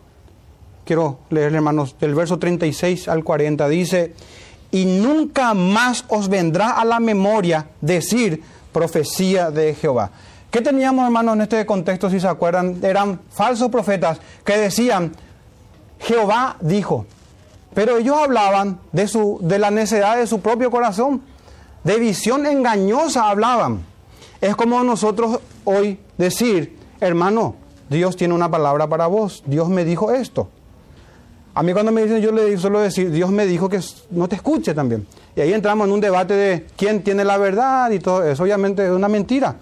[0.85, 4.15] quiero leer hermanos, del verso 36 al 40, dice,
[4.71, 8.43] y nunca más os vendrá a la memoria decir
[8.73, 10.11] profecía de Jehová.
[10.51, 12.79] ¿Qué teníamos, hermanos, en este contexto, si se acuerdan?
[12.83, 15.13] Eran falsos profetas que decían,
[16.01, 17.07] Jehová dijo,
[17.75, 21.23] pero ellos hablaban de, su, de la necedad de su propio corazón,
[21.85, 23.83] de visión engañosa hablaban.
[24.41, 27.55] Es como nosotros hoy decir, hermano,
[27.89, 30.49] Dios tiene una palabra para vos, Dios me dijo esto.
[31.61, 33.81] A mí cuando me dicen, yo le suelo decir, Dios me dijo que
[34.13, 35.07] no te escuche también.
[35.37, 38.45] Y ahí entramos en un debate de quién tiene la verdad y todo eso.
[38.45, 39.57] Obviamente es una mentira.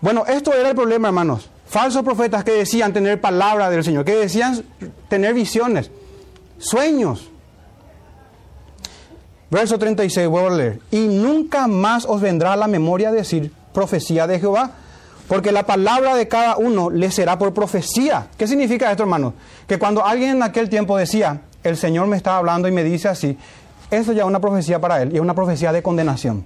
[0.00, 1.50] Bueno, esto era el problema, hermanos.
[1.66, 4.64] Falsos profetas que decían tener palabra del Señor, que decían
[5.08, 5.90] tener visiones,
[6.58, 7.28] sueños.
[9.50, 10.78] Verso 36, vuelvo a leer.
[10.92, 14.70] Y nunca más os vendrá a la memoria decir profecía de Jehová,
[15.28, 18.28] porque la palabra de cada uno le será por profecía.
[18.36, 19.34] ¿Qué significa esto, hermanos?
[19.66, 23.08] Que cuando alguien en aquel tiempo decía, el Señor me está hablando y me dice
[23.08, 23.38] así,
[23.90, 26.44] eso ya es una profecía para él y es una profecía de condenación.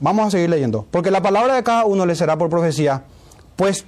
[0.00, 0.86] Vamos a seguir leyendo.
[0.90, 3.04] Porque la palabra de cada uno le será por profecía,
[3.56, 3.84] pues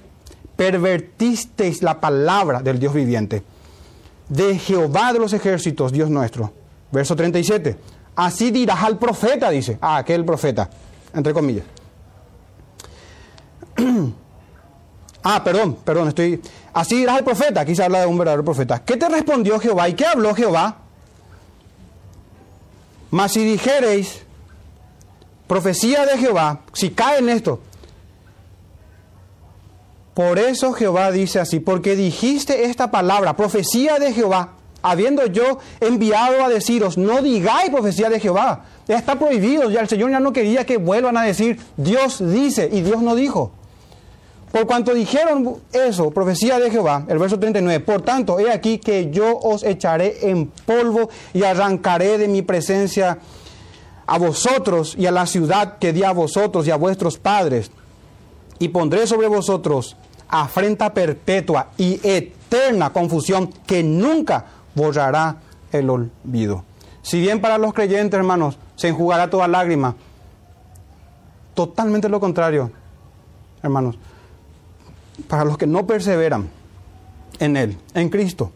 [0.55, 3.43] pervertisteis la palabra del Dios viviente,
[4.29, 6.51] de Jehová de los ejércitos, Dios nuestro.
[6.91, 7.77] Verso 37.
[8.15, 10.69] Así dirás al profeta, dice, a aquel profeta,
[11.13, 11.65] entre comillas.
[15.35, 16.41] Ah, perdón, perdón, estoy...
[16.73, 18.83] Así dirás al profeta, aquí se habla de un verdadero profeta.
[18.83, 20.77] ¿Qué te respondió Jehová y qué habló Jehová?
[23.11, 24.23] Mas si dijereis
[25.47, 27.59] profecía de Jehová, si cae en esto,
[30.13, 36.43] por eso Jehová dice así, porque dijiste esta palabra, profecía de Jehová, habiendo yo enviado
[36.43, 40.31] a deciros, no digáis profecía de Jehová, ya está prohibido, ya el Señor ya no
[40.31, 43.51] quería que vuelvan a decir, Dios dice y Dios no dijo.
[44.51, 49.11] Por cuanto dijeron eso, profecía de Jehová, el verso 39, por tanto, he aquí que
[49.11, 53.19] yo os echaré en polvo y arrancaré de mi presencia
[54.05, 57.71] a vosotros y a la ciudad que di a vosotros y a vuestros padres,
[58.57, 59.97] y pondré sobre vosotros
[60.29, 64.45] afrenta perpetua y eterna confusión que nunca
[64.75, 65.37] borrará
[65.71, 66.63] el olvido.
[67.01, 69.95] Si bien para los creyentes, hermanos, se enjugará toda lágrima,
[71.53, 72.71] totalmente lo contrario,
[73.61, 73.97] hermanos
[75.27, 76.49] para los que no perseveran
[77.39, 78.51] en Él, en Cristo.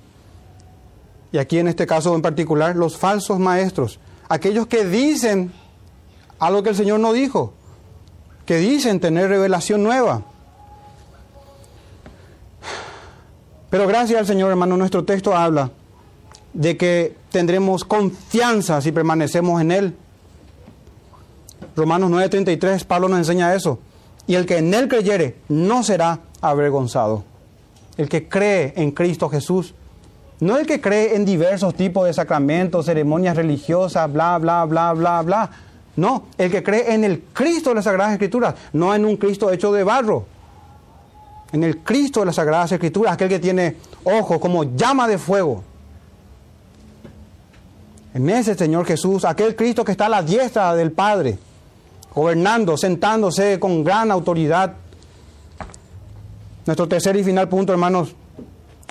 [1.32, 4.00] Y aquí en este caso en particular, los falsos maestros,
[4.30, 5.52] aquellos que dicen
[6.40, 7.54] algo que el Señor no dijo,
[8.46, 10.24] que dicen tener revelación nueva.
[13.70, 15.72] Pero gracias al Señor, hermano, nuestro texto habla
[16.54, 19.96] de que tendremos confianza si permanecemos en Él.
[21.76, 23.80] Romanos 9:33, Pablo nos enseña eso.
[24.28, 27.24] Y el que en Él creyere no será avergonzado.
[27.98, 29.74] El que cree en Cristo Jesús.
[30.40, 35.22] No el que cree en diversos tipos de sacramentos, ceremonias religiosas, bla, bla, bla, bla,
[35.22, 35.50] bla.
[35.96, 39.52] No, el que cree en el Cristo de las Sagradas Escrituras, no en un Cristo
[39.52, 40.26] hecho de barro.
[41.52, 45.64] En el Cristo de las Sagradas Escrituras, aquel que tiene ojos como llama de fuego.
[48.14, 51.38] En ese Señor Jesús, aquel Cristo que está a la diestra del Padre,
[52.14, 54.74] gobernando, sentándose con gran autoridad.
[56.66, 58.16] Nuestro tercer y final punto, hermanos,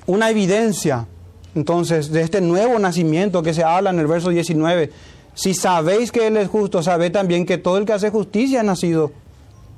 [0.07, 1.07] una evidencia
[1.55, 4.91] entonces de este nuevo nacimiento que se habla en el verso 19.
[5.35, 8.65] Si sabéis que Él es justo, sabed también que todo el que hace justicia ha
[8.65, 9.13] nacido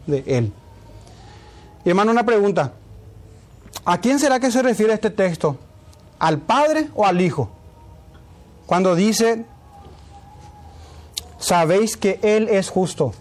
[0.07, 0.53] de Él.
[1.85, 2.73] Y hermano, una pregunta.
[3.85, 5.57] ¿A quién será que se refiere este texto?
[6.19, 7.51] ¿Al Padre o al Hijo?
[8.67, 9.45] Cuando dice,
[11.39, 13.13] sabéis que Él es justo.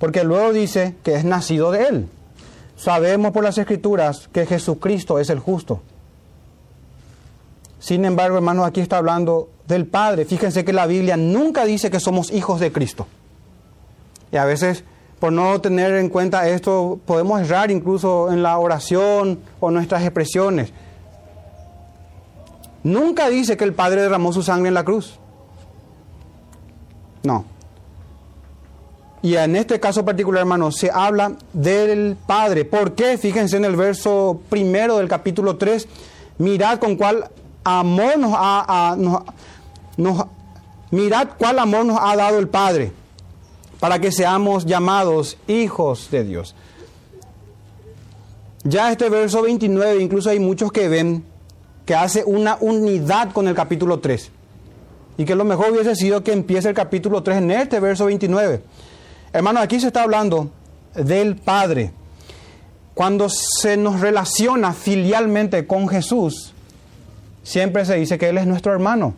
[0.00, 2.08] Porque luego dice que es nacido de Él.
[2.76, 5.82] Sabemos por las Escrituras que Jesucristo es el justo.
[7.78, 10.24] Sin embargo, hermanos, aquí está hablando del Padre.
[10.24, 13.06] Fíjense que la Biblia nunca dice que somos hijos de Cristo.
[14.32, 14.84] Y a veces,
[15.18, 20.72] por no tener en cuenta esto, podemos errar incluso en la oración o nuestras expresiones.
[22.82, 25.18] Nunca dice que el Padre derramó su sangre en la cruz.
[27.22, 27.44] No.
[29.22, 32.64] Y en este caso particular, hermanos, se habla del Padre.
[32.64, 33.18] ¿Por qué?
[33.18, 35.86] Fíjense en el verso primero del capítulo 3.
[36.38, 37.28] Mirad con cuál
[37.62, 38.96] amor nos ha,
[40.90, 42.92] mirad cuál amor nos ha dado el Padre
[43.78, 46.54] para que seamos llamados hijos de Dios.
[48.62, 51.24] Ya este verso 29, incluso hay muchos que ven
[51.86, 54.30] que hace una unidad con el capítulo 3.
[55.16, 58.62] Y que lo mejor hubiese sido que empiece el capítulo 3 en este verso 29.
[59.32, 60.50] Hermanos, aquí se está hablando
[60.94, 61.92] del Padre.
[62.94, 66.52] Cuando se nos relaciona filialmente con Jesús,
[67.44, 69.14] siempre se dice que Él es nuestro hermano.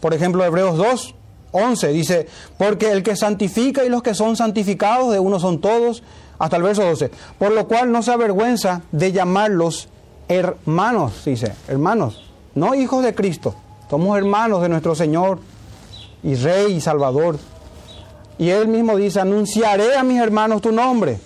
[0.00, 1.14] Por ejemplo, Hebreos 2,
[1.50, 6.04] 11 dice, porque el que santifica y los que son santificados de uno son todos,
[6.38, 9.88] hasta el verso 12, por lo cual no se avergüenza de llamarlos
[10.28, 13.56] hermanos, dice, hermanos, no hijos de Cristo,
[13.90, 15.40] somos hermanos de nuestro Señor
[16.22, 17.38] y Rey y Salvador.
[18.40, 21.20] Y él mismo dice, anunciaré a mis hermanos tu nombre.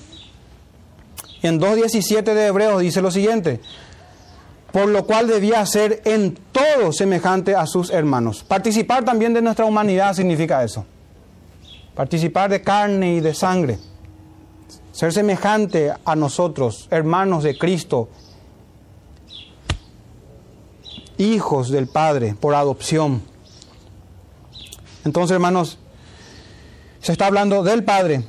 [1.42, 3.60] En 2.17 de Hebreos dice lo siguiente,
[4.72, 8.42] por lo cual debía ser en todo semejante a sus hermanos.
[8.42, 10.86] Participar también de nuestra humanidad significa eso.
[11.94, 13.78] Participar de carne y de sangre.
[14.90, 18.08] Ser semejante a nosotros, hermanos de Cristo,
[21.16, 23.22] hijos del Padre por adopción.
[25.04, 25.78] Entonces, hermanos,
[27.04, 28.24] se está hablando del Padre.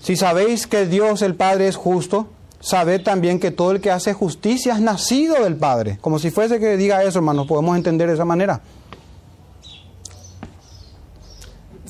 [0.00, 4.14] Si sabéis que Dios el Padre es justo, sabed también que todo el que hace
[4.14, 5.98] justicia es nacido del Padre.
[6.00, 8.62] Como si fuese que diga eso, hermanos, podemos entender de esa manera.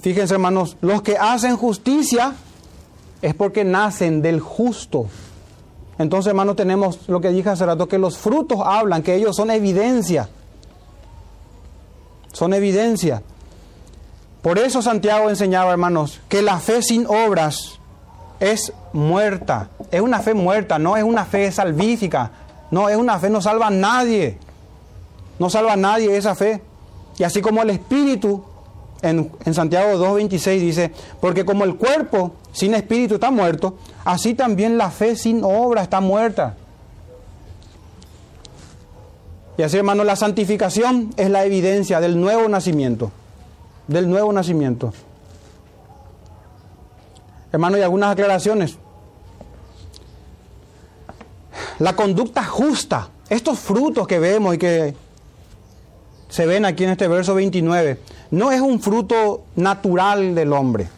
[0.03, 2.35] Fíjense, hermanos, los que hacen justicia
[3.23, 5.07] es porque nacen del justo.
[5.99, 9.53] Entonces, hermanos, tenemos lo que dije hace rato, que los frutos hablan, que ellos son
[9.53, 10.29] evidencia.
[12.33, 13.23] Son evidencia.
[14.45, 17.81] Por eso Santiago enseñaba, hermanos, que la fe sin obras
[18.41, 19.71] es muerta.
[19.91, 22.31] Es una fe muerta, no es una fe salvífica.
[22.71, 24.37] No, es una fe, no salva a nadie.
[25.39, 26.61] No salva a nadie esa fe.
[27.17, 28.45] Y así como el Espíritu,
[29.01, 30.93] en, en Santiago 2.26 dice,
[31.23, 36.03] porque como el cuerpo sin Espíritu está muerto, así también la fe sin obra está
[36.03, 36.55] muerta.
[39.57, 43.11] Y así, hermano, la santificación es la evidencia del nuevo nacimiento.
[43.87, 44.93] Del nuevo nacimiento.
[47.53, 48.79] Hermano, y algunas aclaraciones.
[51.79, 54.95] La conducta justa, estos frutos que vemos y que
[56.29, 60.89] se ven aquí en este verso 29, no es un fruto natural del hombre.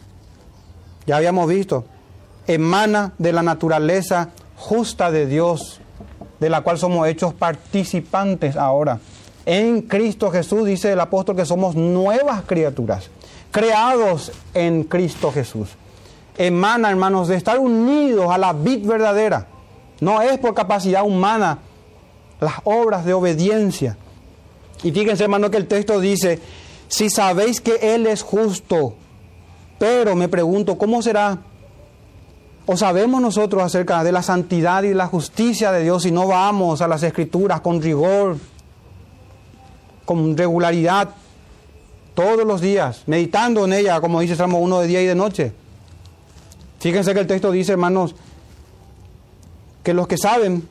[1.05, 1.85] Ya habíamos visto,
[2.47, 5.79] emana de la naturaleza justa de Dios
[6.39, 8.99] de la cual somos hechos participantes ahora.
[9.47, 13.09] En Cristo Jesús dice el apóstol que somos nuevas criaturas,
[13.49, 15.69] creados en Cristo Jesús.
[16.37, 19.47] Emana, hermanos, de estar unidos a la vid verdadera.
[20.01, 21.59] No es por capacidad humana
[22.41, 23.95] las obras de obediencia.
[24.83, 26.41] Y fíjense, hermano, que el texto dice,
[26.89, 28.95] si sabéis que Él es justo,
[29.79, 31.39] pero me pregunto, ¿cómo será
[32.65, 36.81] ¿O sabemos nosotros acerca de la santidad y la justicia de Dios si no vamos
[36.81, 38.35] a las escrituras con rigor,
[40.07, 41.09] con regularidad,
[42.15, 45.51] todos los días, meditando en ella, como dice Salmo 1 de día y de noche?
[46.79, 48.15] Fíjense que el texto dice, hermanos,
[49.83, 50.67] que los que saben,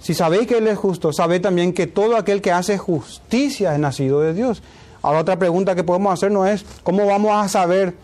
[0.00, 3.78] si sabéis que Él es justo, sabéis también que todo aquel que hace justicia es
[3.78, 4.62] nacido de Dios.
[5.02, 7.94] Ahora otra pregunta que podemos hacernos es, ¿cómo vamos a saber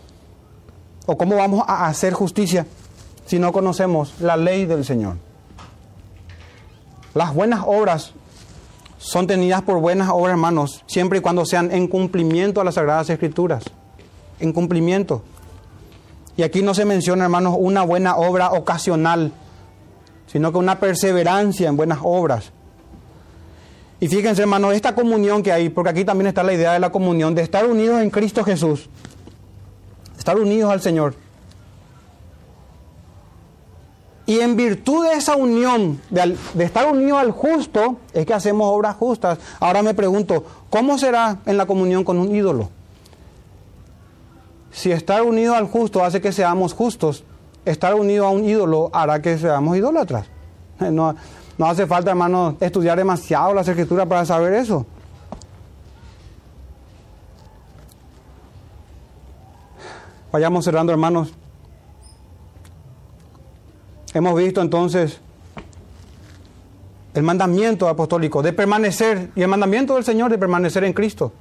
[1.05, 2.65] ¿O cómo vamos a hacer justicia
[3.25, 5.17] si no conocemos la ley del Señor?
[7.13, 8.13] Las buenas obras
[8.97, 13.09] son tenidas por buenas obras, hermanos, siempre y cuando sean en cumplimiento a las Sagradas
[13.09, 13.63] Escrituras.
[14.39, 15.23] En cumplimiento.
[16.37, 19.31] Y aquí no se menciona, hermanos, una buena obra ocasional,
[20.27, 22.51] sino que una perseverancia en buenas obras.
[23.99, 26.91] Y fíjense, hermanos, esta comunión que hay, porque aquí también está la idea de la
[26.91, 28.89] comunión, de estar unidos en Cristo Jesús,
[30.17, 31.15] estar unidos al Señor.
[34.27, 38.95] Y en virtud de esa unión, de, estar unidos al justo, es que hacemos obras
[38.95, 39.37] justas.
[39.59, 42.69] Ahora me pregunto, ¿cómo será en la comunión con un ídolo?
[44.71, 47.23] Si estar unido al justo hace que seamos justos,
[47.65, 50.27] estar unido a un ídolo hará que seamos idólatras.
[50.91, 51.15] No,
[51.57, 54.85] no hace falta, hermano, estudiar demasiado las escrituras para saber eso.
[60.33, 61.33] Vayamos cerrando, hermanos.
[64.15, 65.19] Hemos visto entonces
[67.13, 71.33] el mandamiento apostólico de permanecer y el mandamiento del Señor de permanecer en Cristo.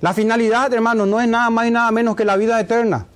[0.00, 3.06] La finalidad, hermano, no es nada más y nada menos que la vida eterna.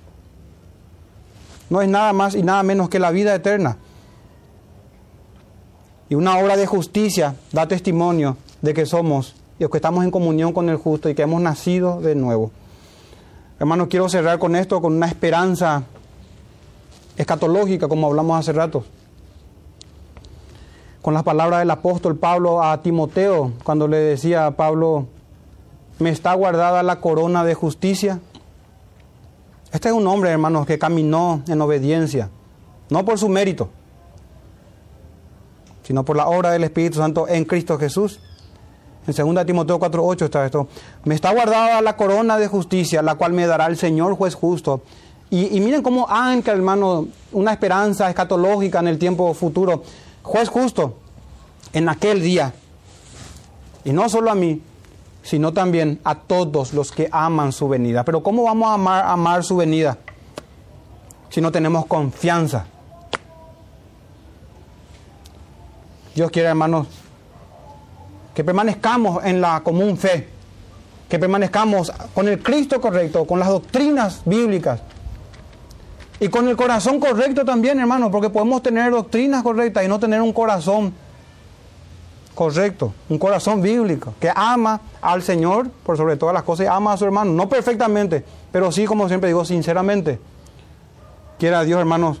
[1.69, 3.75] No es nada más y nada menos que la vida eterna.
[6.07, 10.53] Y una obra de justicia da testimonio de que somos y que estamos en comunión
[10.53, 12.51] con el justo y que hemos nacido de nuevo.
[13.59, 15.83] Hermano, quiero cerrar con esto, con una esperanza
[17.17, 18.83] escatológica, como hablamos hace rato.
[21.01, 25.07] Con las palabras del apóstol Pablo a Timoteo, cuando le decía a Pablo,
[25.99, 28.19] me está guardada la corona de justicia.
[29.71, 32.29] Este es un hombre, hermanos, que caminó en obediencia,
[32.89, 33.69] no por su mérito,
[35.83, 38.19] sino por la obra del Espíritu Santo en Cristo Jesús.
[39.07, 40.67] En 2 Timoteo 4:8 está esto.
[41.03, 44.81] Me está guardada la corona de justicia, la cual me dará el Señor juez justo,
[45.29, 49.83] y, miren cómo ancla, hermano, una esperanza escatológica en el tiempo futuro.
[50.21, 50.97] Juez justo,
[51.73, 52.53] en aquel día.
[53.83, 54.61] Y no solo a mí,
[55.23, 58.05] sino también a todos los que aman su venida.
[58.05, 59.97] Pero ¿cómo vamos a amar, amar su venida
[61.29, 62.67] si no tenemos confianza?
[66.13, 66.87] Dios quiere, hermanos,
[68.33, 70.29] que permanezcamos en la común fe,
[71.09, 74.81] que permanezcamos con el Cristo correcto, con las doctrinas bíblicas
[76.25, 80.23] y con el corazón correcto también, hermano, porque podemos tener doctrinas correctas y no tener
[80.23, 80.91] un corazón
[82.33, 86.93] correcto, un corazón bíblico, que ama al Señor por sobre todas las cosas y ama
[86.93, 90.19] a su hermano, no perfectamente, pero sí, como siempre digo, sinceramente.
[91.37, 92.19] Quiera Dios, hermanos,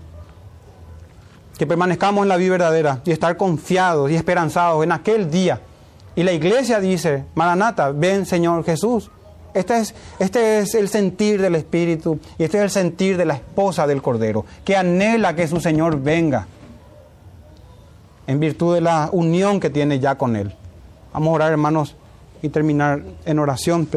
[1.57, 5.61] que permanezcamos en la vida verdadera y estar confiados y esperanzados en aquel día.
[6.15, 9.09] Y la iglesia dice, Maranata, ven Señor Jesús.
[9.55, 13.35] Este es, este es el sentir del Espíritu y este es el sentir de la
[13.35, 16.45] esposa del Cordero, que anhela que su Señor venga
[18.27, 20.53] en virtud de la unión que tiene ya con Él.
[21.13, 21.95] Vamos a orar, hermanos,
[22.41, 23.87] y terminar en oración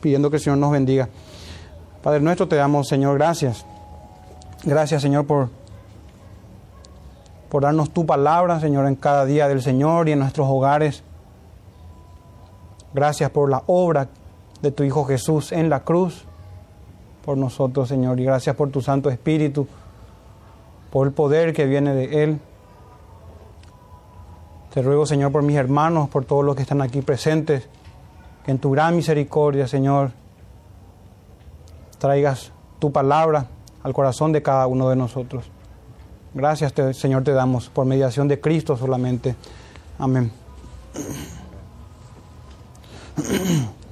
[0.00, 1.08] pidiendo que el Señor nos bendiga.
[2.04, 3.66] Padre nuestro, te damos, Señor, gracias.
[4.62, 5.48] Gracias, Señor, por,
[7.48, 11.02] por darnos tu palabra, Señor, en cada día del Señor y en nuestros hogares.
[12.94, 14.06] Gracias por la obra
[14.62, 16.24] de tu Hijo Jesús en la cruz
[17.24, 18.18] por nosotros, Señor.
[18.20, 19.66] Y gracias por tu Santo Espíritu,
[20.90, 22.40] por el poder que viene de Él.
[24.72, 27.68] Te ruego, Señor, por mis hermanos, por todos los que están aquí presentes,
[28.44, 30.12] que en tu gran misericordia, Señor,
[31.98, 33.46] traigas tu palabra
[33.82, 35.50] al corazón de cada uno de nosotros.
[36.32, 39.34] Gracias, Señor, te damos por mediación de Cristo solamente.
[39.98, 40.30] Amén.